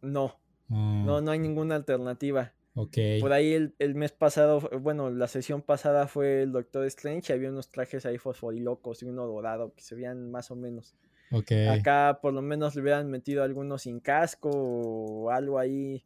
[0.00, 0.38] No.
[0.70, 1.02] Ah.
[1.04, 2.52] No, no hay ninguna alternativa.
[2.74, 2.98] Ok.
[3.20, 7.48] Por ahí el, mes pasado, bueno, la sesión pasada fue el Doctor Strange y había
[7.48, 10.94] unos trajes ahí fosforilocos y uno dorado que se veían más o menos.
[11.70, 16.04] Acá por lo menos le hubieran metido algunos sin casco o algo ahí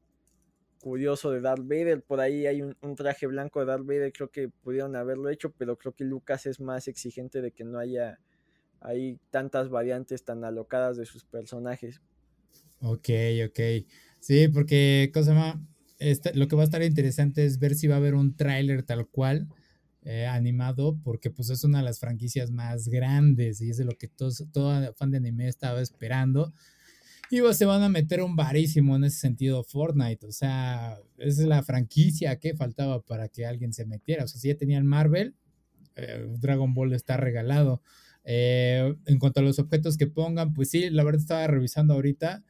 [0.81, 2.03] curioso de Darth Vader.
[2.03, 5.77] Por ahí hay un, traje blanco de Darth Vader, creo que pudieron haberlo hecho, pero
[5.77, 8.19] creo que Lucas es más exigente de que no haya
[8.81, 12.01] ahí tantas variantes tan alocadas de sus personajes.
[12.81, 13.11] Ok,
[13.47, 13.61] ok.
[14.21, 15.61] Sí, porque, cosa
[15.99, 18.83] este, lo que va a estar interesante es ver si va a haber un tráiler
[18.83, 19.49] tal cual
[20.05, 23.93] eh, animado, porque pues es una de las franquicias más grandes y es de lo
[23.93, 26.53] que todos, todo fan de anime estaba esperando.
[27.31, 31.39] Y pues se van a meter un varísimo en ese sentido Fortnite, o sea, es
[31.39, 34.25] la franquicia que faltaba para que alguien se metiera.
[34.25, 35.37] O sea, si ya tenían Marvel,
[35.97, 37.83] eh, Dragon Ball está regalado.
[38.25, 42.43] Eh, en cuanto a los objetos que pongan, pues sí, la verdad estaba revisando ahorita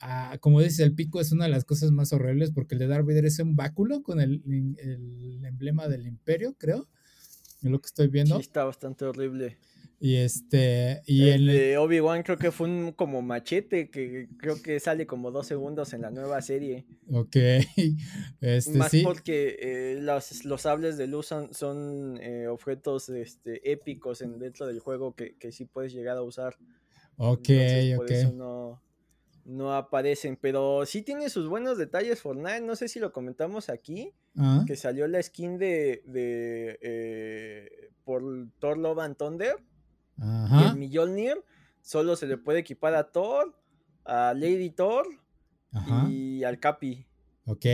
[0.00, 2.86] Ah, como dices, el pico es una de las cosas más horribles porque el de
[2.86, 4.42] Darth Vader es un báculo con el,
[5.44, 6.88] emblema del imperio, creo.
[7.66, 8.36] Es lo que estoy viendo.
[8.36, 9.58] Sí, está bastante horrible.
[9.98, 11.02] Y este.
[11.06, 15.30] Y el, de Obi-Wan creo que fue un como machete que creo que sale como
[15.30, 16.86] dos segundos en la nueva serie.
[17.10, 17.36] Ok.
[18.40, 24.38] Este, Más porque eh, los, los, sables de luz son, eh, objetos este, épicos en,
[24.38, 26.56] dentro del juego que, que sí puedes llegar a usar.
[27.16, 27.48] Ok,
[27.98, 28.10] ok.
[28.10, 28.82] eso no,
[29.46, 34.12] no aparecen, pero sí tiene sus buenos detalles Fortnite, no sé si lo comentamos aquí,
[34.36, 34.64] ah.
[34.66, 38.22] que salió la skin de, de eh, por
[38.58, 39.56] Thor Love and Thunder
[40.18, 41.44] y el Mjolnir
[41.80, 43.54] solo se le puede equipar a Thor,
[44.04, 45.06] a Lady Thor
[46.08, 47.06] y al Capi.
[47.44, 47.66] Ok,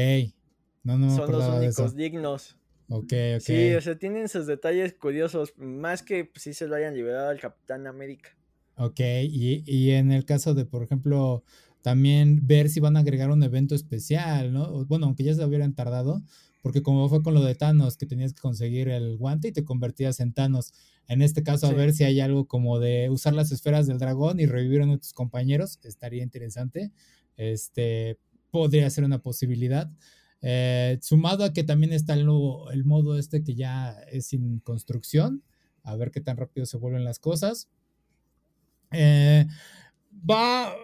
[0.83, 2.59] no, no son los únicos dignos.
[2.89, 3.41] Ok, ok.
[3.41, 7.31] Sí, o sea, tienen sus detalles curiosos, más que si pues, se lo hayan liberado
[7.31, 8.37] al Capitán América.
[8.77, 11.45] Ok, y, y, en el caso de, por ejemplo,
[11.83, 14.85] también ver si van a agregar un evento especial, ¿no?
[14.87, 16.23] Bueno, aunque ya se hubieran tardado,
[16.63, 19.65] porque como fue con lo de Thanos, que tenías que conseguir el guante y te
[19.65, 20.73] convertías en Thanos.
[21.09, 24.41] En este caso, a ver si hay algo como de usar las esferas del dragón
[24.41, 26.93] y revivir a nuestros compañeros, estaría interesante.
[27.37, 28.19] Este
[28.51, 29.91] podría ser una posibilidad.
[30.41, 32.29] Eh, sumado a que también está el,
[32.73, 35.43] el modo este que ya es sin construcción,
[35.83, 37.69] a ver qué tan rápido se vuelven las cosas.
[38.93, 39.47] Eh,
[40.29, 40.75] va,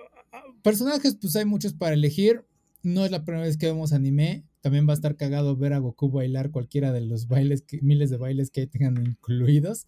[0.62, 2.44] personajes, pues hay muchos para elegir.
[2.82, 4.44] No es la primera vez que vemos anime.
[4.60, 8.16] También va a estar cagado ver a Goku bailar cualquiera de los bailes, miles de
[8.16, 9.86] bailes que tengan incluidos.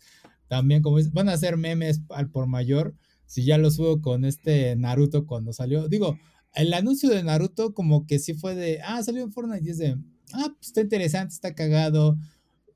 [0.48, 2.94] También, como van a hacer memes al por mayor.
[3.26, 5.88] Si ya lo subo con este Naruto cuando salió.
[5.88, 6.18] Digo,
[6.54, 9.78] el anuncio de Naruto, como que sí fue de, ah, salió en Fortnite y es
[9.78, 9.96] de,
[10.33, 12.18] ah, pues está interesante, está cagado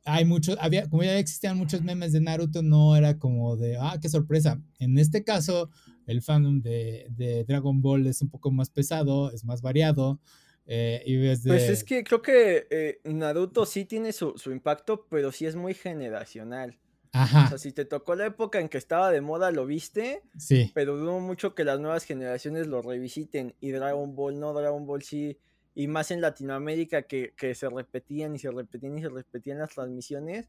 [0.04, 3.98] hay muchos, había, como ya existían muchos memes de Naruto, no era como de, ah,
[4.00, 4.60] qué sorpresa.
[4.78, 5.70] En este caso,
[6.06, 10.20] el fandom de, Dragon Ball es un poco más pesado, es más variado.
[10.66, 15.46] Eh, y Pues es que creo que eh, Naruto sí tiene su, impacto, pero sí
[15.46, 16.78] es muy generacional.
[17.12, 17.44] Ajá.
[17.46, 20.22] O sea, si te tocó la época en que estaba de moda, lo viste.
[20.36, 20.72] Sí.
[20.74, 23.54] Pero dudo mucho que las nuevas generaciones lo revisiten.
[23.60, 25.38] Y Dragon Ball no, Dragon Ball sí
[25.74, 30.46] y más en Latinoamérica que, se repetían y se repetían y se repetían las transmisiones,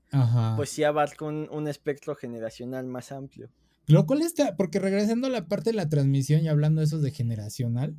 [0.55, 3.49] pues sí abarca un, espectro generacional más amplio.
[3.87, 6.99] Lo cual está, porque regresando a la parte de la transmisión y hablando de eso
[6.99, 7.95] de generacional,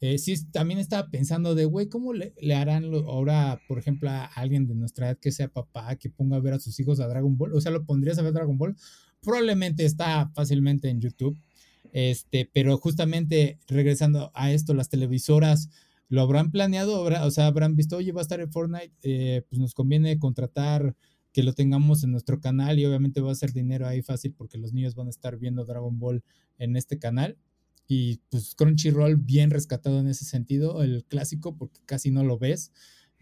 [0.00, 4.66] eh, sí también estaba pensando de, güey, ¿cómo le, harán ahora, por ejemplo, a alguien
[4.66, 7.36] de nuestra edad que sea papá, que ponga a ver a sus hijos a Dragon
[7.36, 7.54] Ball?
[7.54, 8.76] O sea, ¿lo pondrías a ver Dragon Ball?
[9.22, 11.38] Probablemente está fácilmente en YouTube.
[11.92, 15.70] Este, pero justamente regresando a esto, las televisoras
[16.08, 19.60] lo habrán planeado, o sea, habrán visto, oye, va a estar en Fortnite, eh, pues
[19.60, 20.94] nos conviene contratar
[21.32, 24.56] que lo tengamos en nuestro canal y obviamente va a ser dinero ahí fácil porque
[24.56, 26.24] los niños van a estar viendo Dragon Ball
[26.58, 27.36] en este canal.
[27.86, 32.72] Y pues Crunchyroll bien rescatado en ese sentido, el clásico, porque casi no lo ves.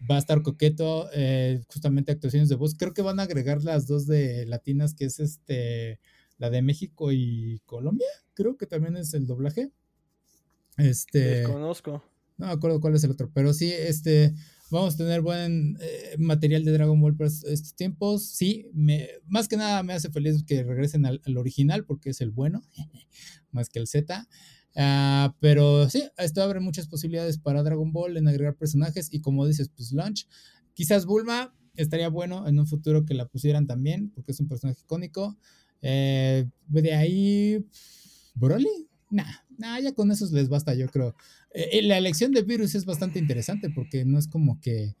[0.09, 2.75] Va a estar coqueto, eh, justamente actuaciones de voz.
[2.75, 5.99] Creo que van a agregar las dos de latinas, que es este,
[6.37, 8.07] la de México y Colombia.
[8.33, 9.71] Creo que también es el doblaje.
[10.77, 11.19] Este.
[11.19, 12.01] Desconozco.
[12.37, 14.33] No me acuerdo cuál es el otro, pero sí, este,
[14.69, 18.25] vamos a tener buen eh, material de Dragon Ball para estos tiempos.
[18.25, 22.31] Sí, me, más que nada me hace feliz que regresen al, original porque es el
[22.31, 22.61] bueno,
[23.51, 24.27] más que el Z.
[24.75, 29.47] Ah, pero sí, esto abre muchas posibilidades para Dragon Ball en agregar personajes y como
[29.47, 30.27] dices, pues Launch.
[30.73, 34.81] Quizás Bulma estaría bueno en un futuro que la pusieran también porque es un personaje
[34.81, 35.37] icónico.
[35.81, 37.65] Eh, de ahí,
[38.33, 41.15] Broly, nah, nah, ya con esos les basta, yo creo.
[41.51, 44.95] Eh, la elección de Virus es bastante interesante porque no es como que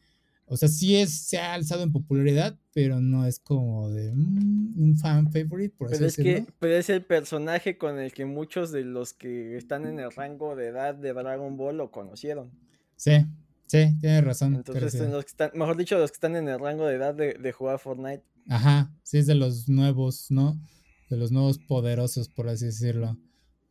[0.47, 4.79] o sea, sí es, se ha alzado en popularidad, pero no es como de mm,
[4.79, 8.71] un fan favorite, por pero es que Pero es el personaje con el que muchos
[8.71, 12.51] de los que están en el rango de edad de Dragon Ball lo conocieron.
[12.95, 13.25] Sí,
[13.65, 14.55] sí, tienes razón.
[14.55, 17.33] Entonces, los que están, mejor dicho, los que están en el rango de edad de,
[17.33, 18.23] de jugar Fortnite.
[18.47, 20.61] Ajá, sí, es de los nuevos, ¿no?
[21.09, 23.17] De los nuevos poderosos, por así decirlo.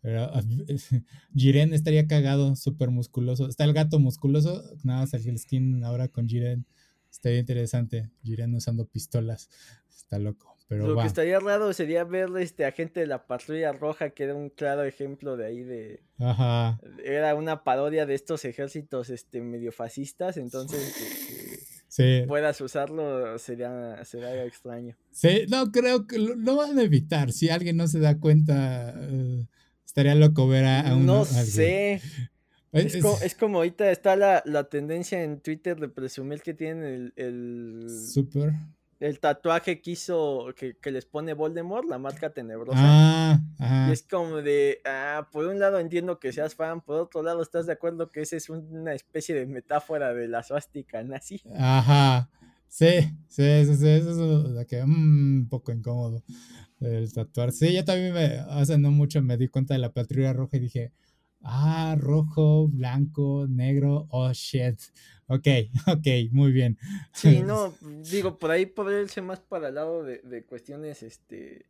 [0.05, 0.31] Pero
[1.35, 3.49] Jiren estaría cagado, súper musculoso.
[3.49, 6.67] Está el gato musculoso, nada más el skin ahora con Jiren.
[7.11, 8.11] Estaría interesante.
[8.23, 9.49] Jiren usando pistolas.
[9.89, 10.59] Está loco.
[10.69, 14.35] Pero Lo que estaría raro sería ver este agente de la patrulla roja, que era
[14.35, 16.03] un claro ejemplo de ahí de.
[16.19, 16.79] Ajá.
[17.03, 20.95] Era una parodia de estos ejércitos este medio fascistas, entonces.
[21.87, 22.25] Sí.
[22.27, 24.97] puedas usarlo sería, sería extraño.
[25.13, 27.31] Sí, no, creo que lo, van a evitar.
[27.31, 29.47] Si alguien no se da cuenta, eh,
[29.95, 31.07] Estaría loco ver a, un.
[31.07, 32.01] No sé.
[32.73, 37.87] Es, como, ahorita está la, tendencia en Twitter de presumir que tienen el.
[38.13, 38.55] Super.
[38.99, 42.81] El tatuaje que hizo, que, les pone Voldemort, la marca tenebrosa.
[42.81, 47.23] Ah, Y es como de, ah, por un lado entiendo que seas fan, por otro
[47.23, 51.41] lado estás de acuerdo que esa es una especie de metáfora de la suástica nazi.
[51.57, 52.29] Ajá.
[52.67, 56.25] Sí, sí, sí, sí, eso es que, mm, un poco incómodo
[56.87, 57.53] el tatuar.
[57.53, 60.61] Sí, yo también me, hace no mucho me di cuenta de la patrulla roja y
[60.61, 60.93] dije,
[61.43, 64.81] ah, rojo, blanco, negro, oh shit.
[65.27, 65.47] Ok,
[65.89, 66.79] ok, muy bien.
[67.13, 67.75] Sí, no,
[68.11, 71.67] digo, por ahí podría irse más para el lado de, cuestiones este,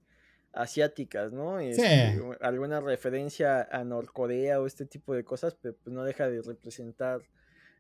[0.53, 1.59] asiáticas, ¿no?
[1.61, 1.67] sí.
[1.69, 6.43] Este, alguna referencia a Norcorea o este tipo de cosas, pero pues no deja de
[6.43, 7.23] representar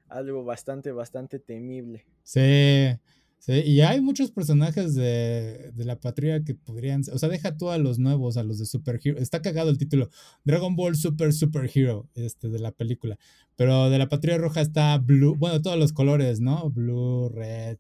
[0.09, 2.05] algo bastante, bastante temible.
[2.23, 2.99] Sí.
[3.45, 7.77] Sí, y hay muchos personajes de, la patrulla que podrían, o sea, deja tú a
[7.77, 9.19] los nuevos, a los de Super Hero.
[9.19, 10.09] Está cagado el título,
[10.45, 13.19] Dragon Ball Super Super Hero, este, de la película.
[13.55, 16.71] Pero de la patrulla roja está Blue, bueno, todos los colores, ¿no?
[16.71, 17.77] Blue, Red,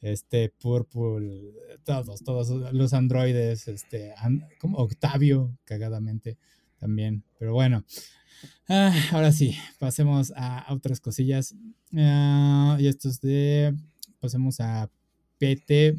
[0.00, 4.14] este, Purple, todos, todos los androides, este,
[4.60, 6.38] como Octavio, cagadamente
[6.78, 7.24] también.
[7.36, 7.84] Pero bueno,
[8.68, 11.56] ah, ahora sí, pasemos a, otras cosillas.
[11.96, 13.74] Ah, y esto es de
[14.20, 14.88] pasemos a
[15.40, 15.96] PT.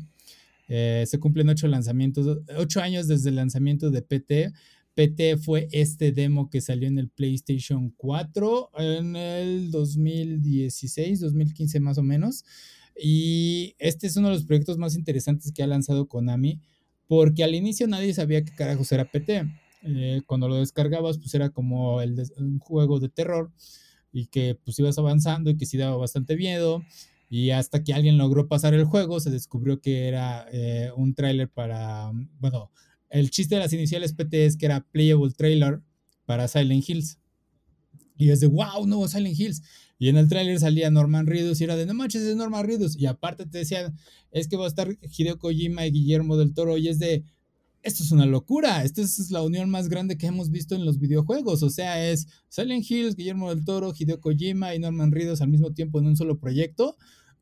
[0.70, 4.54] Eh, se cumplen ocho lanzamientos, ocho años desde el lanzamiento de PT.
[4.94, 11.98] PT fue este demo que salió en el PlayStation 4 en el 2016, 2015 más
[11.98, 12.46] o menos.
[13.02, 16.60] Y este es uno de los proyectos más interesantes que ha lanzado Konami,
[17.08, 19.46] porque al inicio nadie sabía qué carajos era PT.
[19.84, 23.52] Eh, cuando lo descargabas, pues era como el un juego de terror
[24.14, 26.84] y que pues ibas avanzando y que sí daba bastante miedo
[27.34, 31.48] y hasta que alguien logró pasar el juego, se descubrió que era eh, un tráiler
[31.48, 32.12] para,
[32.42, 32.72] bueno,
[33.10, 35.82] el chiste de las iniciales PT es que era playable trailer
[36.26, 37.20] para Silent Hills.
[38.18, 39.62] Y es de, wow, nuevo Silent Hills.
[39.98, 42.98] Y en el tráiler salía Norman Reedus y era de, no manches, es Norman Reedus.
[42.98, 43.96] Y aparte te decían,
[44.32, 46.78] es que va a estar Hideo Kojima y Guillermo del Toro.
[46.78, 47.24] Y es de,
[47.82, 51.00] esto es una locura, esta es la unión más grande que hemos visto en los
[51.00, 55.48] videojuegos, o sea, es Silent Hills, Guillermo del Toro, Hideo Kojima y Norman Reedus al
[55.48, 56.98] mismo tiempo en un solo proyecto.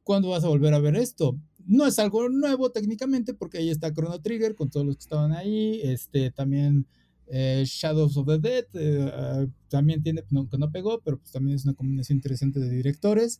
[0.09, 1.39] ¿Cuándo vas a volver a ver esto?
[1.67, 5.33] No es algo nuevo técnicamente porque ahí está Chrono Trigger con todos los que estaban
[5.33, 6.87] ahí, este también
[7.27, 11.31] eh, Shadows of the Dead, eh, ah, también tiene, no, que no pegó, pero pues
[11.31, 13.39] también es una combinación interesante de directores.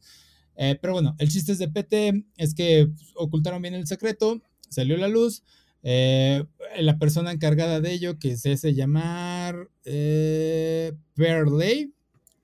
[0.57, 4.39] Eh, pero bueno, el chiste es de PT es que ocultaron bien el secreto,
[4.69, 5.41] salió la luz.
[5.81, 10.93] la persona encargada de ello, que se hace llamar eh,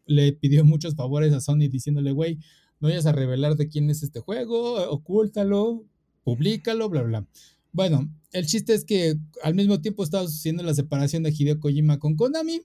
[0.08, 2.40] le pidió muchos favores a Sony diciéndole, güey,
[2.80, 5.84] no vayas a revelar de quién es este juego, ocúltalo,
[6.24, 7.28] públicalo, bla, bla.
[7.72, 12.00] Bueno, el chiste es que al mismo tiempo estaba sucediendo la separación de Hideo Kojima
[12.00, 12.62] con Konami.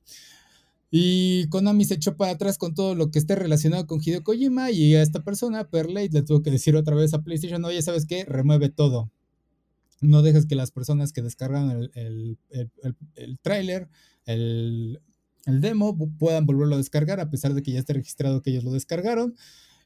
[0.92, 4.70] Y Konami se echó para atrás con todo lo que esté relacionado con Hideo Kojima.
[4.70, 8.06] Y a esta persona, Perlate, le tuvo que decir otra vez a PlayStation: Oye, ¿sabes
[8.06, 8.24] qué?
[8.24, 9.10] Remueve todo.
[10.00, 12.38] No dejes que las personas que descargan el, el,
[12.82, 13.88] el, el tráiler,
[14.26, 15.00] el,
[15.44, 18.72] demo, puedan volverlo a descargar, a pesar de que ya esté registrado que ellos lo
[18.72, 19.34] descargaron.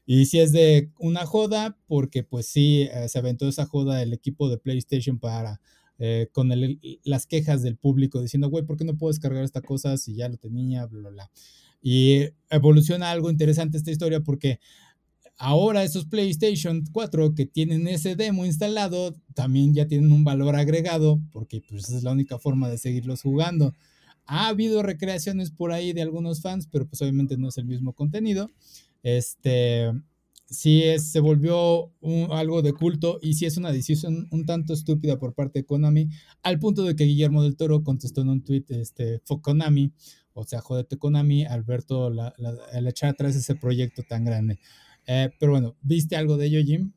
[0.05, 4.13] Y si es de una joda, porque pues sí, eh, se aventó esa joda el
[4.13, 5.59] equipo de PlayStation para,
[5.97, 6.51] eh, con
[7.03, 10.29] las quejas del público diciendo, güey, ¿por qué no puedo descargar esta cosa si ya
[10.29, 10.85] lo tenía?
[10.85, 11.31] Bla.
[11.81, 14.59] Y evoluciona algo interesante esta historia porque
[15.37, 21.19] ahora esos PlayStation 4 que tienen ese demo instalado también ya tienen un valor agregado
[21.31, 23.73] porque pues es la única forma de seguirlos jugando.
[24.25, 27.93] Ha habido recreaciones por ahí de algunos fans, pero pues obviamente no es el mismo
[27.93, 28.49] contenido.
[29.05, 29.91] Este,
[30.47, 31.91] sí es, se volvió
[32.31, 36.09] algo de culto y sí es una decisión un tanto estúpida por parte de Konami,
[36.41, 39.91] al punto de que Guillermo del Toro contestó en un tweet, este, Konami,
[40.33, 44.57] o sea, jodete Konami, Alberto, la, la, echar atrás ese proyecto tan grande.
[45.05, 46.91] Eh, pero bueno, ¿viste algo de ello, Jim?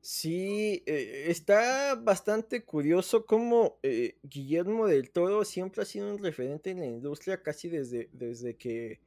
[0.00, 6.70] Sí, eh, está bastante curioso cómo eh, Guillermo del Toro siempre ha sido un referente
[6.70, 9.05] en la industria casi desde, desde que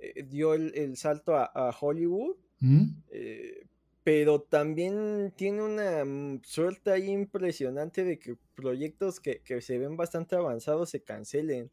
[0.00, 2.36] eh, dio el, salto a, Hollywood.
[2.62, 2.90] ¿Mm?
[4.02, 10.36] pero también tiene una mm, suerte ahí impresionante de que proyectos que, se ven bastante
[10.36, 11.70] avanzados se cancelen.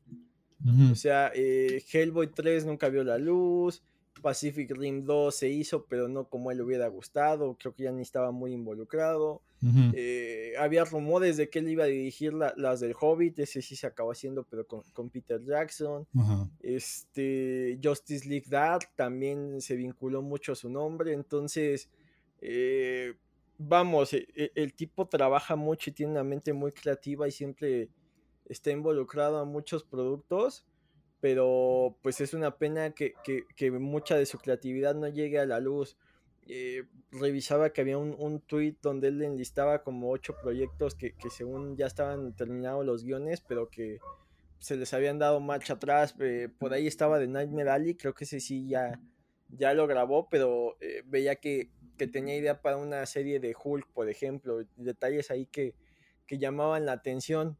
[0.91, 3.83] O sea, Hellboy 3 nunca vio la luz.
[4.21, 7.55] Pacific Rim 2 se hizo, pero no como él hubiera gustado.
[7.59, 9.41] Creo que ya ni estaba muy involucrado.
[9.93, 13.39] Eh, había rumores de que él iba a dirigir las del Hobbit.
[13.39, 16.07] Ese sí se acabó haciendo, pero con, Peter Jackson.
[16.61, 21.13] Este Justice League Dark también se vinculó mucho a su nombre.
[21.13, 21.89] Entonces,
[22.41, 23.15] eh,
[23.57, 27.89] vamos, e, e, el tipo trabaja mucho y tiene una mente muy creativa y siempre
[28.45, 30.65] está involucrado a muchos productos
[31.19, 33.13] pero pues es una pena que,
[33.79, 35.97] mucha de su creatividad no llegue a la luz.
[36.49, 41.75] Eh, revisaba que había un, un tweet donde él enlistaba como ocho proyectos que, según
[41.75, 43.99] ya estaban terminados los guiones, pero que
[44.59, 46.15] se les habían dado marcha atrás.
[46.19, 48.99] Eh, por ahí estaba de Nightmare Alley, creo que ese sí ya,
[49.49, 54.07] ya lo grabó, pero eh, veía que, tenía idea para una serie de Hulk, por
[54.07, 55.73] ejemplo, detalles ahí que,
[56.27, 57.57] que llamaban la atención.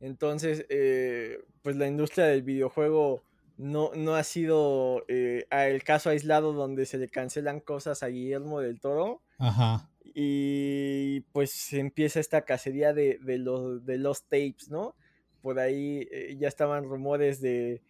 [0.00, 3.22] Entonces, eh, pues la industria del videojuego
[3.58, 8.60] no, no ha sido eh, el caso aislado donde se le cancelan cosas a Guillermo
[8.60, 9.22] del Toro.
[9.38, 9.90] Ajá.
[10.02, 14.96] Y pues empieza esta cacería de, los, de los tapes, ¿no?
[15.42, 17.82] Por ahí eh, ya estaban rumores de,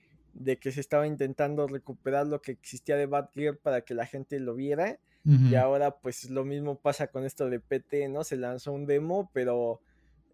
[0.60, 4.40] que se estaba intentando recuperar lo que existía de Bad Gear para que la gente
[4.40, 4.98] lo viera.
[5.22, 8.24] Y ahora pues lo mismo pasa con esto de PT, ¿no?
[8.24, 9.82] Se lanzó un demo, pero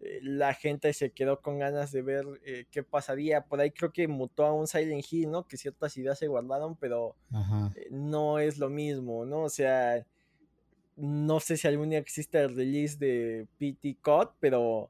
[0.01, 3.45] eh, la gente se quedó con ganas de ver eh, qué pasaría.
[3.45, 5.47] Por ahí creo que mutó a un Silent Hill, ¿no?
[5.47, 7.15] Que ciertas ideas se guardaron, pero
[7.75, 9.43] eh, no es lo mismo, ¿no?
[9.43, 10.05] O sea,
[10.95, 14.89] no sé si algún día existe el release de PT Code, pero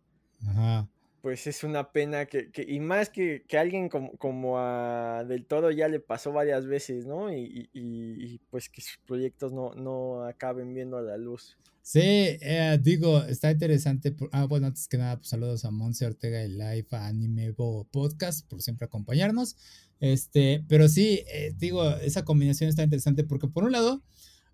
[1.22, 5.72] pues es una pena que, y más que, que alguien como, como, a Del Toro
[5.72, 7.34] ya le pasó varias veces, ¿no?
[7.34, 11.58] Y, y, pues que sus proyectos no, no acaben viendo la luz.
[11.82, 14.16] Sí, eh, digo, está interesante.
[14.34, 18.46] ah, bueno, antes que nada, pues saludos a Monse Ortega y Live, a Anime Podcast,
[18.48, 19.56] por siempre acompañarnos.
[20.00, 24.04] Este, pero sí, eh, digo, esa combinación está interesante porque por un lado,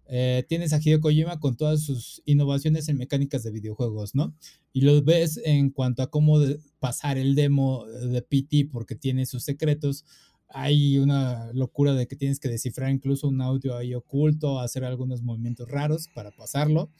[0.07, 4.35] eh, tienes a Hideo Kojima con todas sus innovaciones en mecánicas de videojuegos, ¿no?
[4.71, 6.39] Y lo ves en cuanto a cómo
[6.79, 10.05] pasar el demo de PT porque tiene sus secretos
[10.53, 15.23] hay una locura de que tienes que descifrar incluso un audio ahí oculto, hacer algunos
[15.23, 16.91] movimientos raros para pasarlo.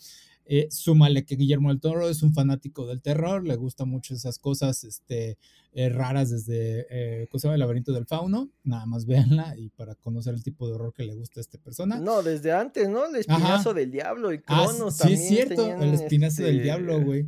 [0.46, 4.40] Eh, súmale que Guillermo del Toro es un fanático del terror, le gusta mucho esas
[4.40, 5.38] cosas este,
[5.72, 7.56] eh, raras desde, eh, ¿cómo se llama?
[7.56, 11.04] El laberinto del fauno, nada más véanla y para conocer el tipo de horror que
[11.04, 12.00] le gusta a esta persona.
[12.00, 13.06] No, desde antes, ¿no?
[13.06, 16.94] El espinazo del diablo y ah, Cronos sí, Sí, es cierto, el espinazo del diablo,
[16.94, 17.28] este güey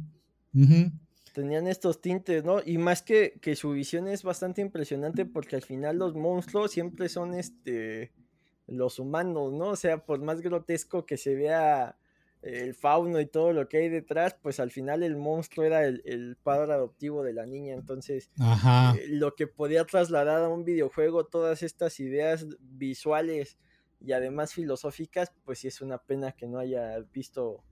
[1.36, 2.62] tenían estos tintes, ¿no?
[2.66, 7.10] Y más que, que su visión es bastante impresionante porque al final los monstruos siempre
[7.10, 8.14] son este
[8.68, 9.68] los humanos, ¿no?
[9.68, 11.98] O sea, por más grotesco que se vea
[12.46, 16.38] el fauno y todo lo que hay detrás, pues al final el monstruo era el,
[16.44, 21.64] padre adoptivo de la niña, entonces eh, lo que podía trasladar a un videojuego todas
[21.64, 23.58] estas ideas visuales
[24.00, 27.64] y además filosóficas, pues sí es una pena que no haya visto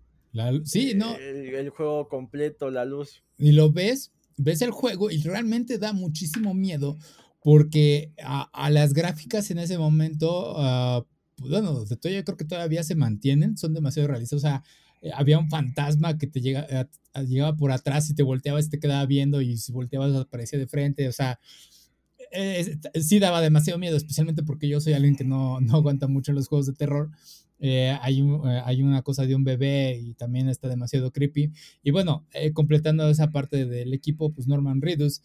[0.63, 1.15] sí, no.
[1.15, 3.24] El, juego completo, la luz.
[3.38, 6.97] Y lo ves, ves el juego y realmente da muchísimo miedo
[7.41, 11.05] porque a, las gráficas en ese momento, uh,
[11.38, 14.38] bueno, de todo yo creo que todavía se mantienen, son demasiado realistas.
[14.38, 14.63] O sea,
[15.01, 16.89] eh, había un fantasma que te llega,
[17.27, 20.67] llegaba por atrás y te volteabas y te quedaba viendo y si volteabas aparecía de
[20.67, 21.07] frente.
[21.07, 21.39] O sea,
[22.99, 26.47] sí daba demasiado miedo, especialmente porque yo soy alguien que no, no aguanta mucho los
[26.47, 27.11] juegos de terror.
[27.65, 31.53] Eh, hay, eh, hay una cosa de un bebé y también está demasiado creepy.
[31.81, 35.21] Y bueno, eh, completando esa parte del equipo, pues Norman Reedus,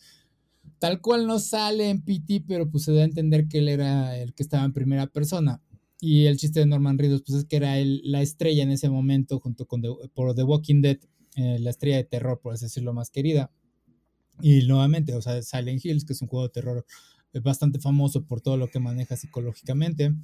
[0.78, 4.16] tal cual no sale en PT, pero pues se da a entender que él era
[4.16, 5.61] el que estaba en primera persona.
[6.01, 9.40] Y el chiste de Norman Reedus, pues es que era la estrella en ese momento,
[9.40, 10.99] junto con The, por The Walking Dead,
[11.36, 13.51] la estrella de terror, por así decirlo, más querida.
[14.40, 16.86] Y nuevamente, o sea, Silent Hills, que es un juego de terror
[17.42, 20.14] bastante famoso por todo lo que maneja psicológicamente.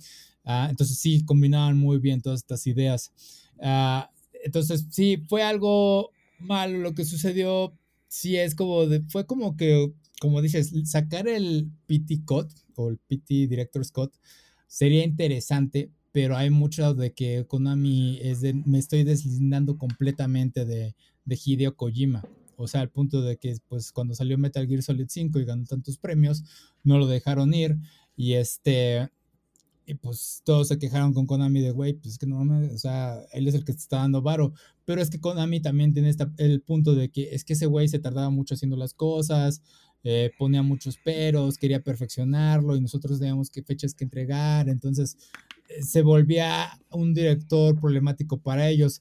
[0.45, 3.13] Ah, entonces sí, combinaban muy bien todas estas ideas.
[3.61, 4.11] Ah,
[4.45, 7.77] entonces sí, fue algo malo lo que sucedió.
[8.09, 12.99] Sí, es como, de, fue como que, como dices, sacar el PT Code o el
[12.99, 14.15] PT Director Scott
[14.75, 20.97] sería interesante, pero hay mucho de que Konami es de, me estoy deslindando completamente de,
[21.25, 22.25] de Hideo Kojima.
[22.57, 25.65] O sea, al punto de que pues cuando salió Metal Gear Solid 5 y ganó
[25.65, 26.43] tantos premios,
[26.83, 27.77] no lo dejaron ir.
[28.17, 29.09] Y este,
[29.87, 32.79] y pues todos se quejaron con Konami de, güey, pues es que no mames, o
[32.79, 34.55] sea, él es el que te está dando varo.
[34.85, 37.87] Pero es que Konami también tiene esta, el punto de que es que ese güey
[37.87, 39.63] se tardaba mucho haciendo las cosas,
[40.07, 44.69] eh, ponía muchos peros, quería perfeccionarlo y nosotros teníamos que fechas que entregar.
[44.69, 45.17] Entonces
[45.71, 49.01] eh, se volvía un director problemático para ellos.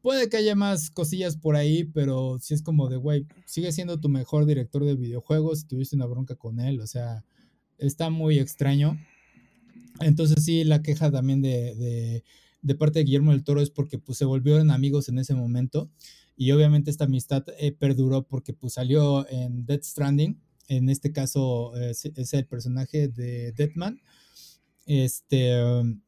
[0.00, 3.98] Puede que haya más cosillas por ahí, pero si es como de, güey, sigue siendo
[3.98, 7.24] tu mejor director de videojuegos, tuviste una bronca con él, o sea,
[7.78, 8.96] está muy extraño.
[10.00, 12.22] Entonces sí, la queja también de,
[12.78, 15.90] parte de Guillermo del Toro es porque pues, se volvieron amigos en ese momento
[16.36, 21.76] y obviamente esta amistad eh, perduró porque pues, salió en Death Stranding, en este caso
[21.76, 24.00] eh, es, el personaje de Deadman.
[24.86, 26.00] Este, um,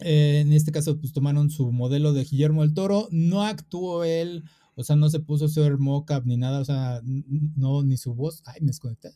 [0.00, 4.44] eh, en este caso pues tomaron su modelo de Guillermo del Toro, no actuó él,
[4.74, 8.14] o sea, no se puso a hacer mocap ni nada, o sea, no, ni su
[8.14, 8.42] voz.
[8.46, 9.10] Ay, me desconecté.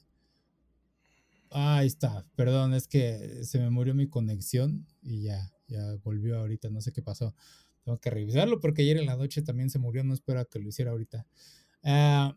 [1.50, 6.38] Ah, ahí está, perdón, es que se me murió mi conexión y ya, ya volvió
[6.38, 7.34] ahorita, no sé qué pasó.
[7.84, 10.68] Tengo que revisarlo porque ayer en la noche también se murió, no espero que lo
[10.68, 11.26] hiciera ahorita.
[11.82, 12.36] Ah,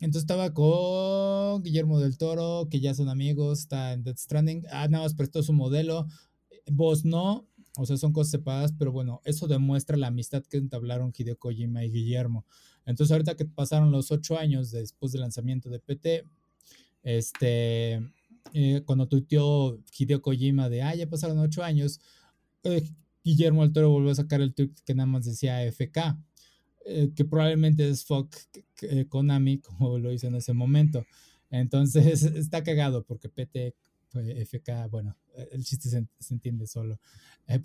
[0.00, 4.64] entonces estaba con Guillermo del Toro, que ya son amigos, está en Death Stranding.
[4.70, 6.06] Ah, nada más prestó su modelo.
[6.66, 11.12] Vos no, o sea, son cosas separadas, pero bueno, eso demuestra la amistad que entablaron
[11.16, 12.44] Hideo Kojima y Guillermo.
[12.84, 16.24] Entonces, ahorita que pasaron los ocho años después del lanzamiento de PT,
[17.02, 18.00] este,
[18.52, 22.00] eh, cuando tuiteó Hideo Kojima de, ah, ya pasaron ocho años,
[22.64, 22.82] eh,
[23.28, 26.18] Guillermo del Toro volvió a sacar el tweet que nada más decía FK,
[26.86, 28.34] eh, que probablemente es fuck
[29.10, 31.04] Konami, como lo hizo en ese momento.
[31.50, 33.74] Entonces está cagado porque PT
[34.08, 35.14] fue FK, bueno,
[35.52, 36.98] el chiste se, entiende solo.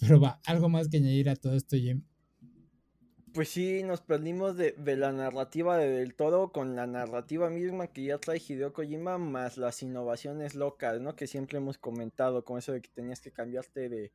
[0.01, 2.03] pero va, algo más que añadir a todo esto, Jim.
[3.33, 8.03] Pues sí, nos perdimos de, la narrativa de Del Toro con la narrativa misma que
[8.03, 11.15] ya trae Hideo Kojima, más las innovaciones locas, ¿no?
[11.15, 14.11] Que siempre hemos comentado, con eso de que tenías que cambiarte de,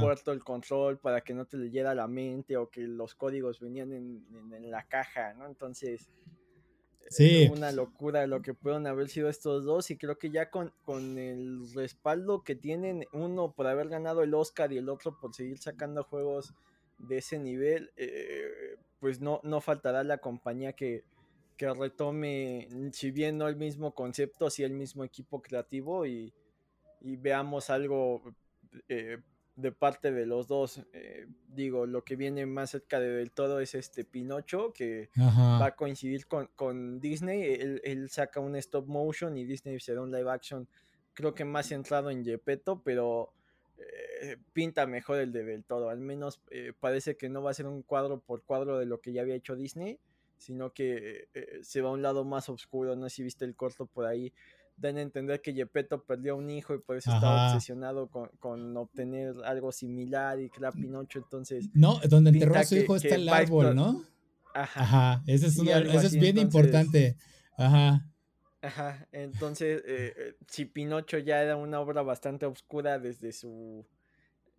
[0.00, 3.92] puerto el control para que no te leyera la mente o que los códigos venían
[3.92, 5.46] en, la caja, ¿no?
[5.46, 6.08] Entonces,
[7.08, 7.48] sí.
[7.52, 11.18] una locura lo que pueden haber sido estos dos y creo que ya con, con
[11.18, 15.58] el respaldo que tienen, uno por haber ganado el Oscar y el otro por seguir
[15.58, 16.54] sacando juegos
[16.98, 21.04] de ese nivel, eh, pues no, no faltará la compañía que,
[21.56, 26.32] que retome, si bien no el mismo concepto, si el mismo equipo creativo y,
[27.00, 28.20] veamos algo
[28.88, 29.18] eh,
[29.56, 30.82] de parte de los dos.
[30.92, 35.66] Eh, digo, lo que viene más cerca de del todo es este Pinocho, que va
[35.66, 37.42] a coincidir con, Disney.
[37.42, 40.68] Él, él, saca un stop motion y Disney será un live action,
[41.14, 43.32] creo que más centrado en Gepetto, pero
[43.78, 45.90] eh, pinta mejor el de Del Todo.
[45.90, 49.00] Al menos eh, parece que no va a ser un cuadro por cuadro de lo
[49.00, 49.98] que ya había hecho Disney,
[50.38, 52.96] sino que eh, se va a un lado más oscuro.
[52.96, 54.32] No sé si viste el corto por ahí.
[54.76, 58.76] Dan a entender que Gepetto perdió a un hijo y por eso estaba obsesionado con,
[58.76, 61.18] obtener algo similar y que era Pinocho.
[61.18, 64.04] Entonces, no, donde enterró a su hijo está el árbol, ¿no?
[64.54, 65.22] Ajá.
[65.26, 67.16] Eso es, es bien importante.
[67.56, 68.06] Ajá.
[68.66, 73.86] Ajá, entonces, eh, eh, si Pinocho ya era una obra bastante oscura desde su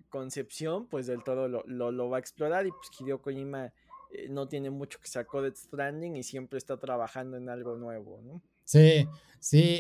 [0.10, 3.74] concepción, pues del todo lo, lo, va a explorar y pues Hideo Kojima
[4.12, 8.22] eh, no tiene mucho que sacó de Stranding y siempre está trabajando en algo nuevo,
[8.24, 8.42] ¿no?
[8.68, 9.08] Sí,
[9.40, 9.80] sí,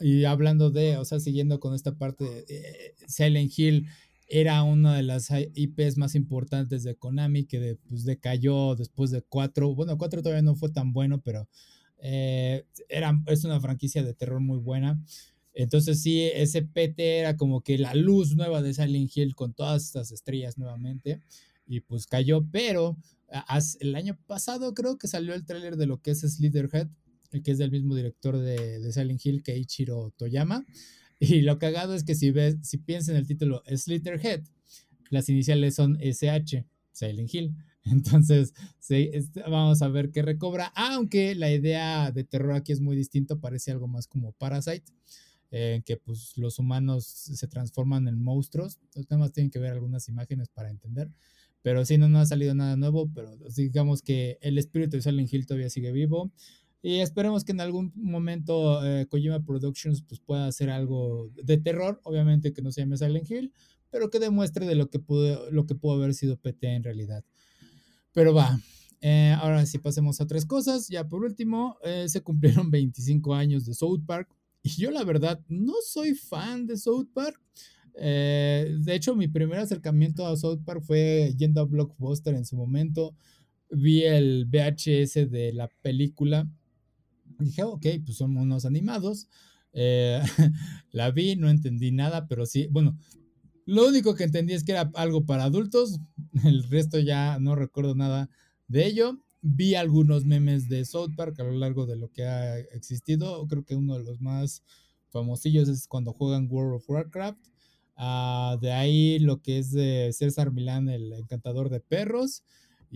[0.00, 3.86] y hablando de, o sea, siguiendo con esta parte, de, Silent Hill
[4.26, 9.74] era una de las IPs más importantes de Konami que pues decayó después de cuatro,
[9.74, 11.46] bueno, cuatro todavía no fue tan bueno, pero
[11.98, 14.98] eh, era, es una franquicia de terror muy buena.
[15.52, 19.84] Entonces sí, ese PT era como que la luz nueva de Silent Hill con todas
[19.84, 21.20] estas estrellas nuevamente.
[21.66, 22.96] Y pues cayó, pero
[23.80, 26.88] el año pasado creo que salió el tráiler de lo que es Slitherhead,
[27.42, 30.64] que es del mismo director de, de Silent Hill que Ichiro Toyama.
[31.18, 34.42] Y lo cagado es que si ves, si piensas en el título Slitherhead,
[35.08, 37.54] las iniciales son SH, Silent Hill.
[37.84, 38.52] Entonces,
[39.48, 43.70] vamos a ver qué recobra, aunque la idea de terror aquí es muy distinto, parece
[43.70, 44.92] algo más como Parasite,
[45.52, 48.80] en que pues los humanos se transforman en monstruos.
[48.94, 51.12] Los tienen que ver algunas imágenes para entender,
[51.62, 55.32] pero sí, no, no ha salido nada nuevo, pero digamos que el espíritu de Silent
[55.32, 56.32] Hill todavía sigue vivo.
[56.86, 62.00] Y esperemos que en algún momento eh, Kojima Productions pues, pueda hacer algo de terror,
[62.04, 63.52] obviamente que no se llame Silent Hill,
[63.90, 67.24] pero que demuestre de lo que pudo, lo que pudo haber sido PT en realidad.
[68.12, 68.60] Pero va,
[69.00, 70.86] eh, ahora sí pasemos a otras cosas.
[70.86, 74.28] Ya por último, eh, se cumplieron 25 años de South Park.
[74.62, 77.42] Y yo la verdad no soy fan de South Park.
[77.98, 82.54] Eh, de hecho, mi primer acercamiento a South Park fue yendo a Blockbuster en su
[82.54, 83.16] momento.
[83.72, 86.48] Vi el VHS de la película.
[87.38, 89.28] Dije, ok, pues son unos animados.
[89.72, 90.22] Eh,
[90.90, 92.96] la vi, no entendí nada, pero sí, bueno,
[93.66, 95.98] lo único que entendí es que era algo para adultos.
[96.44, 98.30] El resto ya no recuerdo nada
[98.68, 99.18] de ello.
[99.42, 103.46] Vi algunos memes de South Park a lo largo de lo que ha existido.
[103.48, 104.62] Creo que uno de los más
[105.10, 107.46] famosillos es cuando juegan World of Warcraft.
[107.96, 112.42] Ah, de ahí lo que es de César Milán, el encantador de perros.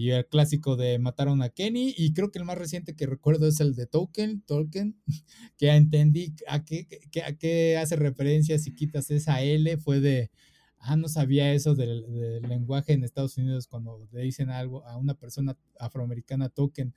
[0.00, 1.94] Y el clásico de Mataron a Kenny.
[1.94, 4.96] Y creo que el más reciente que recuerdo es el de Token, Tolkien,
[5.58, 6.88] que entendí a qué,
[7.22, 9.76] a qué hace referencia si quitas esa L.
[9.76, 10.30] Fue de,
[10.78, 15.12] ah, no sabía eso del, lenguaje en Estados Unidos cuando le dicen algo a una
[15.12, 16.94] persona afroamericana Token.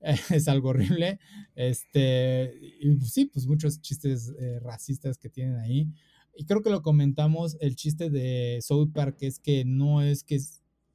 [0.00, 1.20] es algo horrible.
[1.54, 5.86] Este, y pues sí, pues muchos chistes eh, racistas que tienen ahí.
[6.34, 10.40] Y creo que lo comentamos, el chiste de South Park es que no es que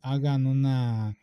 [0.01, 1.15] hagan una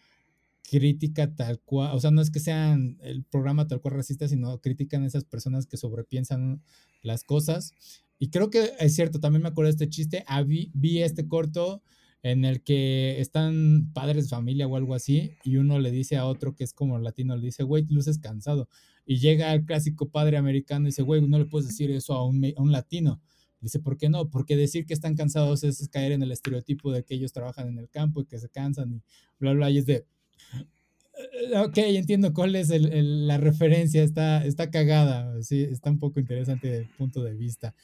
[0.73, 4.59] crítica tal cual, o sea, no es que sean el programa tal cual racista, sino
[4.63, 6.63] critican esas personas que sobrepiensan
[7.03, 7.75] las cosas.
[8.19, 11.83] Y creo que es cierto, también me acuerdo de este chiste, vi, este corto
[12.23, 16.25] en el que están padres de familia o algo así, y uno le dice a
[16.25, 18.69] otro que es como latino, le dice, güey, luces cansado.
[19.05, 22.25] Y llega el clásico padre americano y dice, güey, no le puedes decir eso a
[22.25, 23.21] un, a un latino.
[23.61, 24.31] Dice, ¿por qué no?
[24.31, 27.79] Porque decir que están cansados es caer en el estereotipo de que ellos trabajan en
[27.79, 29.03] el campo y que se cansan y
[29.39, 30.07] bla, bla, y es de,
[31.57, 36.21] ok, entiendo cuál es el, el, la referencia, está, está cagada, sí, está un poco
[36.21, 37.75] interesante desde el punto de vista.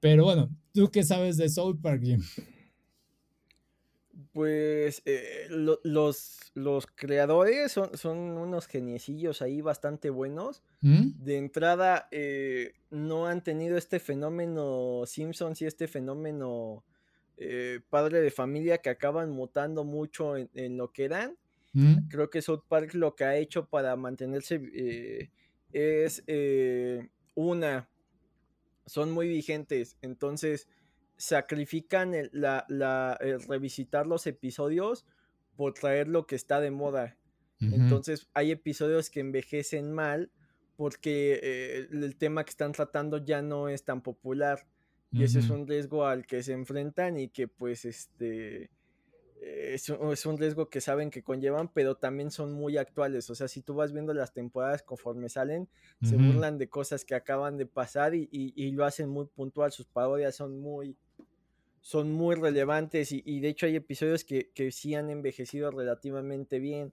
[0.00, 2.22] Pero bueno, ¿tú qué sabes de Soul Park, Jim?
[4.32, 10.62] Pues eh, lo, los, los creadores son, son, unos geniecillos ahí bastante buenos.
[10.82, 11.24] ¿Mm?
[11.24, 16.84] De entrada, eh, no han tenido este fenómeno Simpsons y este fenómeno
[17.38, 21.36] eh, padre de familia que acaban mutando mucho en, en lo que eran.
[21.76, 22.08] ¿Mm?
[22.08, 25.28] Creo que South Park lo que ha hecho para mantenerse eh,
[25.74, 27.90] es eh, una,
[28.86, 30.68] son muy vigentes, entonces
[31.18, 35.04] sacrifican el, la, la, el revisitar los episodios
[35.54, 37.18] por traer lo que está de moda.
[37.60, 40.30] Entonces hay episodios que envejecen mal
[40.76, 44.66] porque eh, el tema que están tratando ya no es tan popular.
[45.12, 48.70] Y ese es un riesgo al que se enfrentan y que pues este
[49.74, 53.28] es, un- es un riesgo que saben que conllevan, pero también son muy actuales.
[53.30, 55.68] O sea, si tú vas viendo las temporadas conforme salen,
[56.02, 59.72] se burlan de cosas que acaban de pasar y, y- y lo hacen muy puntual.
[59.72, 60.96] Sus parodias son muy,
[61.80, 66.58] son muy relevantes y, y de hecho hay episodios que, que sí han envejecido relativamente
[66.58, 66.92] bien.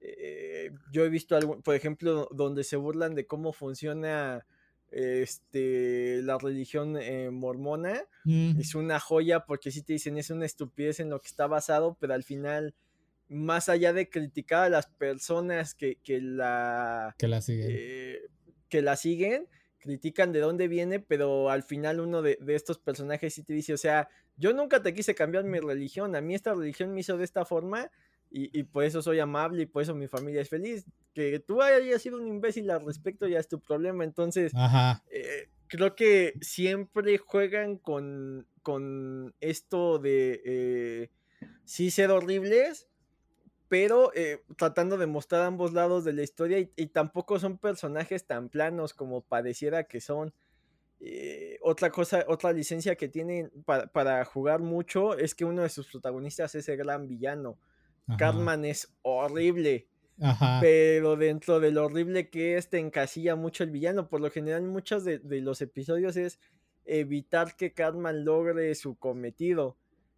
[0.00, 4.44] Eh, yo he visto, algo, por ejemplo, donde se burlan de cómo funciona
[4.92, 8.02] este, la religión eh, mormona.
[8.24, 8.60] Mm.
[8.60, 11.96] Es una joya porque sí te dicen es una estupidez en lo que está basado,
[11.98, 12.74] pero al final,
[13.28, 17.66] más allá de criticar a las personas que, que la Que la siguen.
[17.70, 18.18] eh,
[18.68, 23.34] que la siguen, critican de dónde viene, pero al final uno de, de estos personajes
[23.34, 26.54] sí te dice, o sea, yo nunca te quise cambiar mi religión, a mí esta
[26.54, 27.90] religión me hizo de esta forma
[28.32, 30.86] y, y por eso soy amable y por eso mi familia es feliz.
[31.14, 35.02] Que tú hayas sido un imbécil al respecto ya es tu problema, entonces Ajá.
[35.10, 41.10] eh, creo que siempre juegan con, con esto de eh,
[41.64, 42.88] sí ser horribles,
[43.68, 48.26] pero eh, tratando de mostrar ambos lados de la historia y, y tampoco son personajes
[48.26, 50.34] tan planos como pareciera que son.
[51.00, 55.68] Eh, otra cosa, otra licencia que tienen pa- para jugar mucho es que uno de
[55.68, 57.58] sus protagonistas es el gran villano.
[58.06, 58.16] Ajá.
[58.18, 59.88] Cartman es horrible
[60.20, 60.58] Ajá.
[60.60, 64.08] pero dentro de lo horrible que es, te encasilla mucho el villano.
[64.08, 66.38] Por lo general, muchos de, de los episodios es
[66.84, 69.76] evitar que Cartman logre su cometido.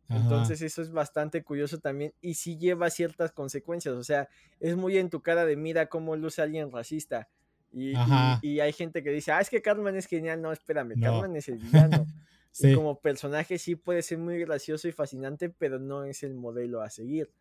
[0.09, 0.21] Ajá.
[0.23, 4.29] Entonces eso es bastante curioso también y sí lleva ciertas consecuencias, o sea,
[4.61, 7.29] es muy en tu cara de mira cómo luce alguien racista
[7.73, 8.39] y, y- Ajá.
[8.43, 11.03] y hay gente que dice, ah, es que Cartman es genial, no, espérame, No.
[11.11, 12.07] Cartman es el villano.
[12.57, 12.69] Sí.
[12.71, 16.83] Y como personaje sí puede ser muy gracioso y fascinante, pero no es el modelo
[16.83, 17.33] a seguir.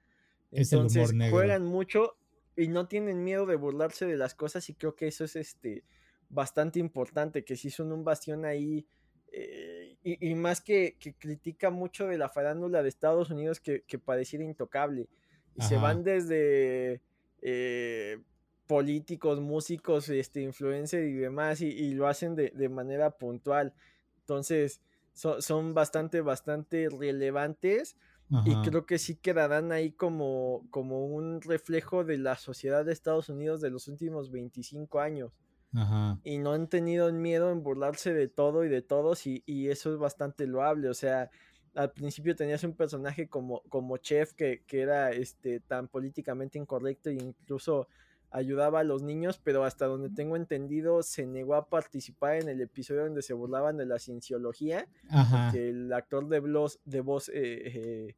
[0.54, 1.30] Es el humor Entonces negro.
[1.30, 2.18] juegan mucho
[2.56, 5.86] y no tienen miedo de burlarse de las cosas y creo que eso es este
[6.30, 8.88] bastante importante, que sí son un bastión ahí
[9.32, 13.84] eh, y, y más que, que critica mucho de la farándula de Estados Unidos que,
[13.84, 15.10] que pareciera intocable.
[15.56, 17.02] Y se van desde
[17.42, 18.24] eh,
[18.68, 23.74] políticos, músicos, este, influencers y demás, y, y lo hacen de, de manera puntual.
[24.20, 24.82] Entonces,
[25.14, 27.98] so- son bastante, bastante relevantes
[28.46, 33.30] y creo que sí quedarán ahí como, como un reflejo de la sociedad de Estados
[33.30, 35.32] Unidos de los últimos 25 años.
[35.76, 36.20] Ajá.
[36.24, 39.92] Y no han tenido miedo en burlarse de todo y de todos y, y eso
[39.92, 40.90] es bastante loable.
[40.90, 41.30] O sea,
[41.76, 47.10] al principio tenías un personaje como, como Chef que, que era este, tan políticamente incorrecto
[47.10, 47.88] e incluso
[48.34, 52.62] ayudaba a los niños, pero hasta donde tengo entendido se negó a participar en el
[52.62, 57.34] episodio donde se burlaban de la cienciología, porque el actor de, voz, de voz eh,
[57.36, 58.16] eh,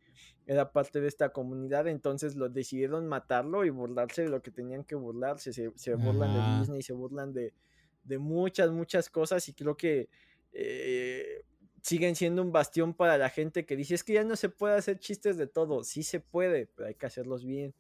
[0.48, 4.86] era parte de esta comunidad, entonces lo decidieron matarlo y burlarse de lo que tenían
[4.86, 7.54] que burlarse, se, se burlan de Disney, se burlan de,
[8.06, 10.10] de muchas, muchas cosas y creo que...
[10.54, 11.44] Eh,
[11.86, 14.76] siguen siendo un bastión para la gente que dice, es que ya no se puede
[14.76, 15.84] hacer chistes de todo.
[15.84, 17.76] Sí se puede, pero hay que hacerlos bien.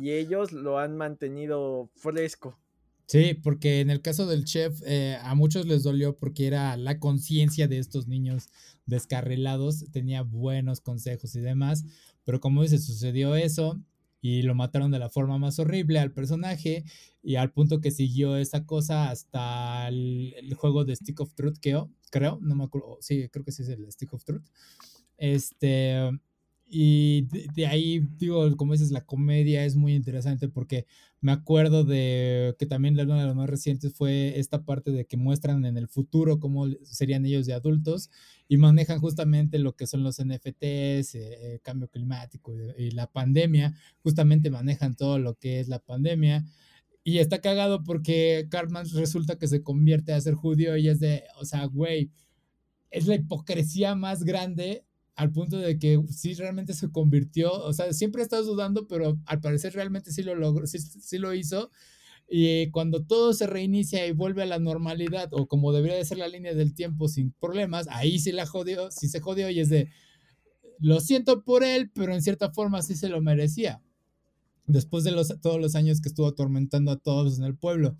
[0.00, 2.58] Y ellos lo han mantenido fresco.
[3.04, 6.98] Sí, porque en el caso del chef, eh, a muchos les dolió porque era la
[6.98, 8.48] conciencia de estos niños
[8.86, 11.84] descarrilados, tenía buenos consejos y demás,
[12.24, 13.78] pero como dice, sucedió eso
[14.24, 16.82] y lo mataron de la forma más horrible al personaje
[17.22, 21.90] y al punto que siguió esa cosa hasta el, juego de Stick of Truth, creo,
[22.10, 24.46] creo, no me acuerdo, sí, creo que sí es el Stick of Truth.
[25.18, 26.08] Este,
[26.76, 30.86] y de, ahí, digo, como dices, la comedia es muy interesante porque
[31.20, 35.16] me acuerdo de que también una de las más recientes fue esta parte de que
[35.16, 38.10] muestran en el futuro cómo serían ellos de adultos
[38.48, 43.72] y manejan justamente lo que son los NFTs, eh, cambio climático y, la pandemia,
[44.02, 46.44] justamente manejan todo lo que es la pandemia.
[47.04, 51.22] Y está cagado porque Cartman resulta que se convierte a ser judío y es de,
[51.40, 52.10] o sea, güey,
[52.90, 54.84] es la hipocresía más grande
[55.16, 59.40] al punto de que sí realmente se convirtió, o sea, siempre estás dudando, pero al
[59.40, 61.70] parecer realmente sí lo logró, sí, sí, lo hizo.
[62.28, 66.18] Y cuando todo se reinicia y vuelve a la normalidad, o como debería de ser
[66.18, 69.68] la línea del tiempo sin problemas, ahí sí la jodió, sí se jodió y es
[69.68, 69.90] de,
[70.78, 73.82] lo siento por él, pero en cierta forma sí se lo merecía.
[74.66, 77.96] Después de los, todos los años que estuvo atormentando a todos en el pueblo.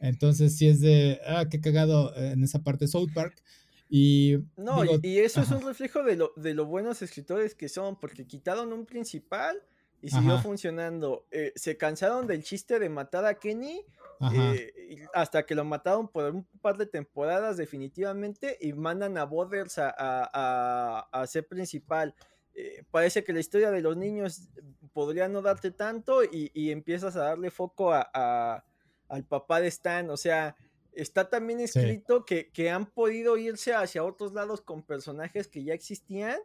[0.00, 3.42] Entonces sí es de, ah, qué cagado en esa parte South Park.
[3.88, 7.98] Y, no, y eso es un reflejo de lo, de lo buenos escritores que son,
[7.98, 9.62] porque quitaron un principal
[10.00, 11.26] y siguió funcionando.
[11.30, 13.84] Eh, se cansaron del chiste de matar a Kenny
[14.32, 19.78] eh, hasta que lo mataron por un par de temporadas definitivamente y mandan a Boders
[19.78, 22.14] a, a, ser principal.
[22.54, 24.48] Eh, parece que la historia de los niños
[24.92, 28.64] podría no darte tanto y, y empiezas a darle foco a,
[29.08, 30.10] al papá de Stan.
[30.10, 30.56] O sea,
[30.92, 36.38] está también escrito que, han podido irse hacia otros lados con personajes que ya existían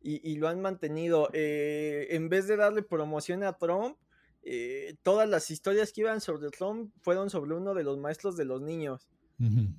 [0.00, 1.28] y, lo han mantenido.
[1.32, 3.96] Eh, en vez de darle promoción a Trump,
[4.42, 8.44] eh, todas las historias que iban sobre Trump fueron sobre uno de los maestros de
[8.44, 9.08] los niños.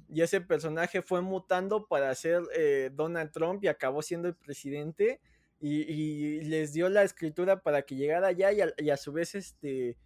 [0.07, 5.20] Y ese personaje fue mutando para ser eh, Donald Trump y acabó siendo el presidente.
[5.59, 9.36] Y, les dio la escritura para que llegara allá y a, y a su vez
[9.36, 9.97] este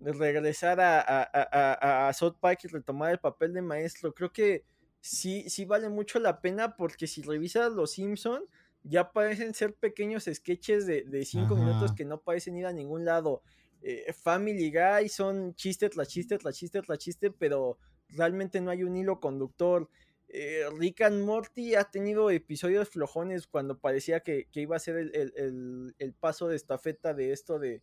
[0.00, 4.14] regresar a, a, a, South Park y retomar el papel de maestro.
[4.14, 4.64] Creo que
[5.00, 8.44] sí, sí vale mucho la pena porque si revisas Los Simpson
[8.84, 13.04] ya parecen ser pequeños sketches de, de cinco minutos que no parecen ir a ningún
[13.04, 13.42] lado.
[13.82, 17.78] Eh, Family Guy son chistes tras chistes tras chistes tras chiste, pero
[18.08, 19.88] realmente no hay un hilo conductor.
[20.28, 26.14] Eh, Rick and Morty ha tenido episodios flojones cuando parecía que, iba a ser el,
[26.20, 27.82] paso de estafeta de esto de,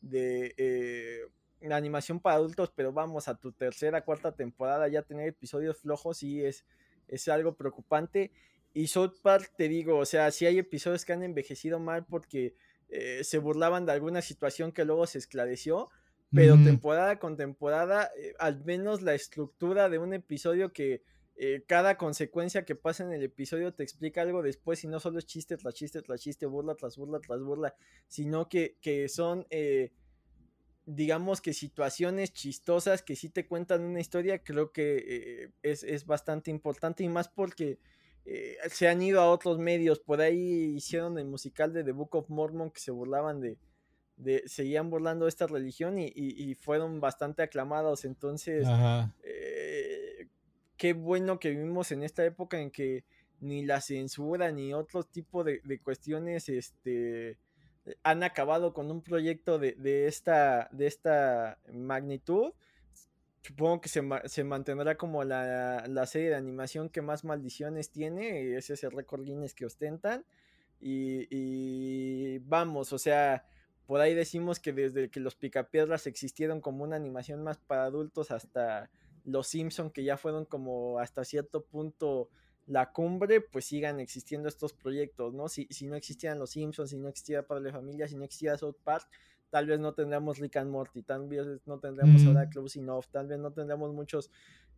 [0.00, 1.20] de eh,
[1.60, 6.22] la animación para adultos, pero vamos a tu tercera, cuarta temporada ya tener episodios flojos
[6.22, 6.64] y es,
[7.08, 8.32] es algo preocupante.
[8.72, 12.54] Y South Park, te digo, o sea, si hay episodios que han envejecido mal porque
[12.88, 15.88] eh, se burlaban de alguna situación que luego se esclareció,
[16.32, 21.02] pero temporada con temporada, eh, al menos la estructura de un episodio que
[21.36, 25.18] eh, cada consecuencia que pasa en el episodio te explica algo después y no solo
[25.18, 27.74] es chiste tras chiste tras chiste, burla tras burla tras burla,
[28.08, 29.46] sino que, que son
[30.86, 36.52] digamos que situaciones chistosas que sí te cuentan una historia, creo que eh, es, bastante
[36.52, 37.80] importante y más porque
[38.24, 39.98] eh, se han ido a otros medios.
[39.98, 43.58] Por ahí hicieron el musical de The Book of Mormon que se burlaban de,
[44.16, 48.04] de seguían burlando de esta religión y, fueron bastante aclamados.
[48.04, 48.64] Entonces,
[49.24, 50.28] eh,
[50.76, 53.04] qué bueno que vivimos en esta época en que
[53.40, 57.38] ni la censura ni otro tipo de, de cuestiones, este
[58.02, 62.52] han acabado con un proyecto de, esta, de esta magnitud,
[63.42, 68.84] supongo que se, mantendrá como la, serie de animación que más maldiciones tiene, ese es
[68.84, 70.24] el récord Guinness que ostentan.
[70.80, 73.44] Y, vamos, o sea,
[73.86, 78.30] por ahí decimos que desde que los picapiedras existieron como una animación más para adultos
[78.30, 78.90] hasta
[79.24, 82.28] los Simpson que ya fueron como hasta cierto punto
[82.66, 85.48] la cumbre, pues sigan existiendo estos proyectos, ¿no?
[85.48, 88.76] Si, si no existieran los Simpsons, si no existiera Padre Familia, si no existiera South
[88.82, 89.08] Park,
[89.50, 92.28] tal vez no tendríamos Rick and Morty, tal vez no tendríamos mm.
[92.28, 94.30] ahora Closing Off, tal vez no tendríamos muchos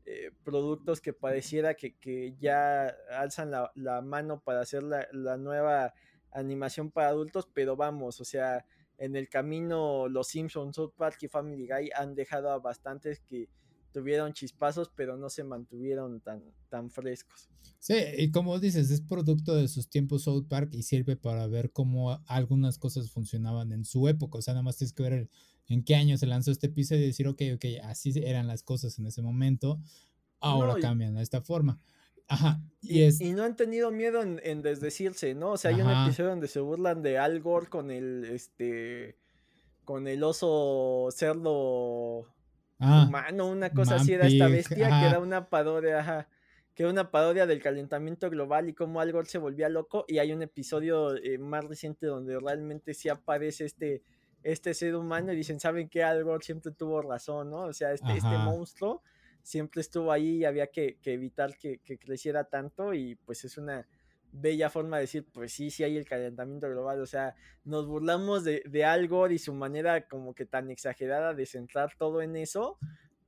[0.05, 5.39] eh, productos que pareciera que, que ya alzan la, la, mano para hacer la, la
[5.39, 5.95] nueva
[6.30, 8.66] animación para adultos, pero vamos, o sea,
[8.99, 13.49] en el camino los Simpsons, South Park y Family Guy han dejado a bastantes que
[13.93, 17.49] tuvieron chispazos, pero no se mantuvieron tan, tan frescos.
[17.78, 21.70] Sí, y como dices, es producto de sus tiempos South Park y sirve para ver
[21.70, 24.39] cómo algunas cosas funcionaban en su época.
[24.39, 25.28] O sea, nada más tienes que ver
[25.68, 28.99] en qué año se lanzó este episodio y decir, ok, ok, así eran las cosas
[28.99, 29.80] en ese momento,
[30.41, 31.80] ahora cambian de esta forma.
[32.26, 32.61] Ajá.
[32.80, 33.20] Y, es...
[33.20, 35.53] y, no han tenido miedo en, desdecirse, ¿no?
[35.53, 39.16] O sea, hay un episodio donde se burlan de Al Gore con el, este,
[39.84, 42.26] con el oso cerdo
[42.78, 46.28] ah, humano, una cosa así era esta bestia, que era una parodia, ajá,
[46.74, 50.04] que era una parodia del calentamiento global y cómo Al Gore se volvía loco.
[50.06, 54.02] Y hay un episodio eh, más reciente donde realmente sí aparece este,
[54.42, 56.04] este ser humano y dicen, ¿saben qué?
[56.04, 57.62] Al Gore siempre tuvo razón, ¿no?
[57.62, 59.02] O sea, este, este monstruo
[59.42, 63.88] siempre estuvo ahí y había que, evitar que, creciera tanto y pues es una
[64.32, 68.44] bella forma de decir, pues sí, sí hay el calentamiento global, o sea, nos burlamos
[68.44, 72.78] de, de algo y su manera como que tan exagerada de centrar todo en eso,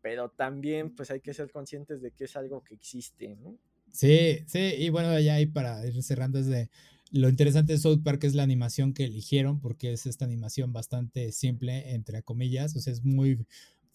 [0.03, 3.59] pero también pues hay que ser conscientes de que es algo que existe, ¿no?
[3.93, 6.71] Sí, sí, y bueno, ya ahí para ir cerrando es de
[7.13, 11.33] lo interesante de South Park es la animación que eligieron, porque es esta animación bastante
[11.33, 13.45] simple, entre comillas, o sea, es muy,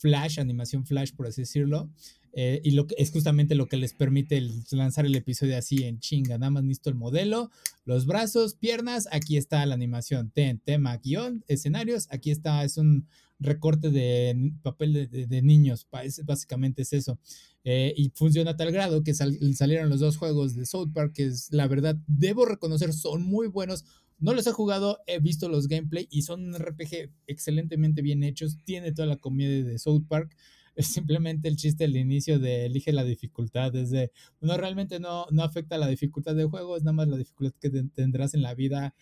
[0.05, 1.89] flash, animación flash, por así decirlo.
[2.33, 4.39] Eh, y lo que, es justamente lo que les permite
[4.69, 6.37] lanzar el episodio así en chinga.
[6.37, 7.49] Nada más listo el modelo,
[7.85, 9.07] los brazos, piernas.
[9.11, 10.29] Aquí está la animación.
[10.29, 12.07] Ten, tema, guion, escenarios.
[12.11, 13.07] Aquí está, es un
[13.39, 15.87] recorte de papel de, niños.
[16.23, 17.17] Básicamente es eso.
[17.63, 21.25] Eh, y funciona a tal grado que salieron los dos juegos de South Park, que
[21.25, 23.85] es la verdad, debo reconocer, son muy buenos
[24.17, 28.57] no los he jugado, he visto los gameplay y son un RPG excelentemente bien hechos.
[28.63, 30.35] Tiene toda la comedia de South Park.
[30.77, 33.71] Es simplemente el chiste del inicio de elige la dificultad.
[33.71, 34.11] Desde,
[34.41, 37.69] bueno, realmente no, no afecta la dificultad del juego, es nada más la dificultad que
[37.69, 38.93] tendrás en la vida.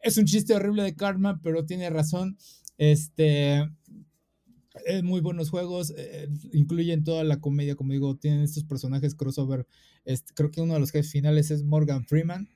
[0.00, 2.38] Es un chiste horrible de Karma, pero tiene razón.
[2.78, 3.68] Este,
[4.86, 9.66] es muy buenos juegos, eh, incluyen toda la comedia, como digo, tienen estos personajes crossover.
[10.04, 12.48] Este, creo que uno de los jefes finales es Morgan Freeman.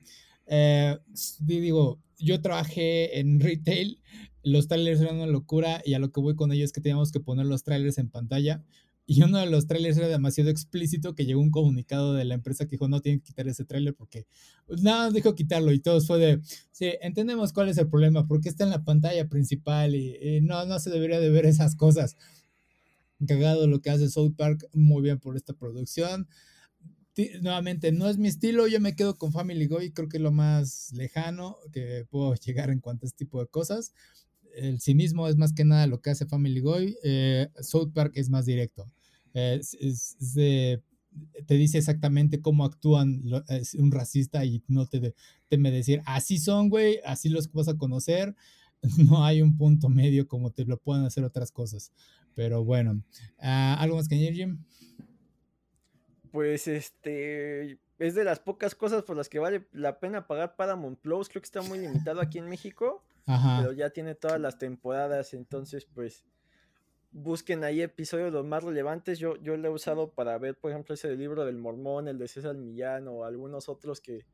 [0.47, 0.97] Eh,
[1.39, 3.99] digo, yo trabajé en retail,
[4.43, 7.11] los trailers eran una locura y a lo que voy con ello es que teníamos
[7.11, 8.63] que poner los trailers en pantalla.
[9.05, 12.65] Y uno de los trailers era demasiado explícito que llegó un comunicado de la empresa
[12.65, 14.25] que dijo no tienen que quitar ese trailer porque
[14.65, 16.39] pues, nada dijo quitarlo y todos fue de
[16.71, 20.79] sí, entendemos cuál es el problema, porque está en la pantalla principal y, no, no
[20.79, 22.15] se debería de ver esas cosas.
[23.27, 26.27] Cagado lo que hace South Park, muy bien por esta producción
[27.41, 30.31] nuevamente, no es mi estilo, yo me quedo con Family Guy, creo que es lo
[30.31, 33.93] más lejano que puedo llegar en cuanto a este tipo de cosas.
[34.55, 38.29] El cinismo es más que nada lo que hace Family Guy, eh, South Park es
[38.29, 38.91] más directo.
[39.33, 45.13] te dice exactamente cómo actúan es un racista y no te
[45.49, 48.35] teme decir, así son, güey, así los vas a conocer.
[48.97, 51.93] No hay un punto medio como te lo pueden hacer otras cosas.
[52.35, 53.01] Pero bueno,
[53.39, 54.59] ah, ¿algo más que añadir, Jim?
[56.33, 60.99] Pues este es de las pocas cosas por las que vale la pena pagar Paramount
[60.99, 61.29] Plus.
[61.29, 65.85] Creo que está muy limitado aquí en México, pero ya tiene todas las temporadas, entonces
[65.85, 66.25] pues
[67.11, 69.19] busquen ahí episodios los más relevantes.
[69.19, 72.17] Yo, yo lo he usado para ver, por ejemplo, ese del libro del Mormón, el
[72.17, 74.25] de César Millán o algunos otros que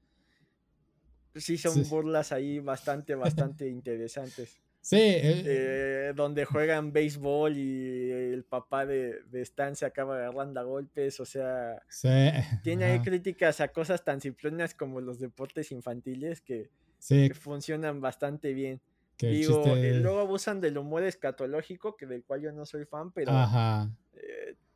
[1.35, 4.61] sí son burlas ahí bastante, bastante interesantes.
[4.81, 4.97] Sí.
[4.97, 10.63] Eh, eh, donde juegan béisbol y el papá de, de Stan se acaba agarrando a
[10.63, 11.81] golpes, o sea,
[12.63, 16.69] tiene ahí críticas a cosas tan simplonas como los deportes infantiles que,
[17.33, 18.81] funcionan bastante bien.
[19.19, 23.31] Digo, eh, luego abusan del humor escatológico, que del cual yo no soy fan, pero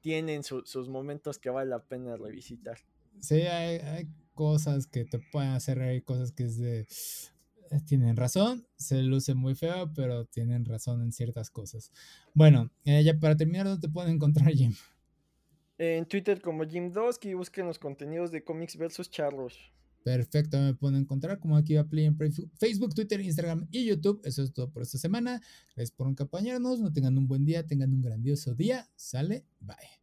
[0.01, 2.77] tienen sus momentos que vale la pena revisitar.
[3.21, 6.85] Sí, hay, hay cosas que te pueden hacer hay cosas que es de eh,
[7.85, 11.91] tienen razón, se luce muy feo, pero tienen razón en ciertas cosas.
[12.33, 14.73] Bueno, eh, ya para terminar, ¿dónde te pueden encontrar, Jim?
[15.77, 19.73] En Twitter como Jim Dosky, busquen los contenidos de cómics versus charros.
[20.03, 22.17] Perfecto, me pueden encontrar como aquí va Play en
[22.59, 24.21] Facebook, Twitter, Instagram y YouTube.
[24.25, 25.41] Eso es todo por esta semana.
[25.75, 26.81] Gracias por acompañarnos.
[26.81, 28.89] No tengan un buen día, tengan un grandioso día.
[28.95, 30.02] Sale, bye.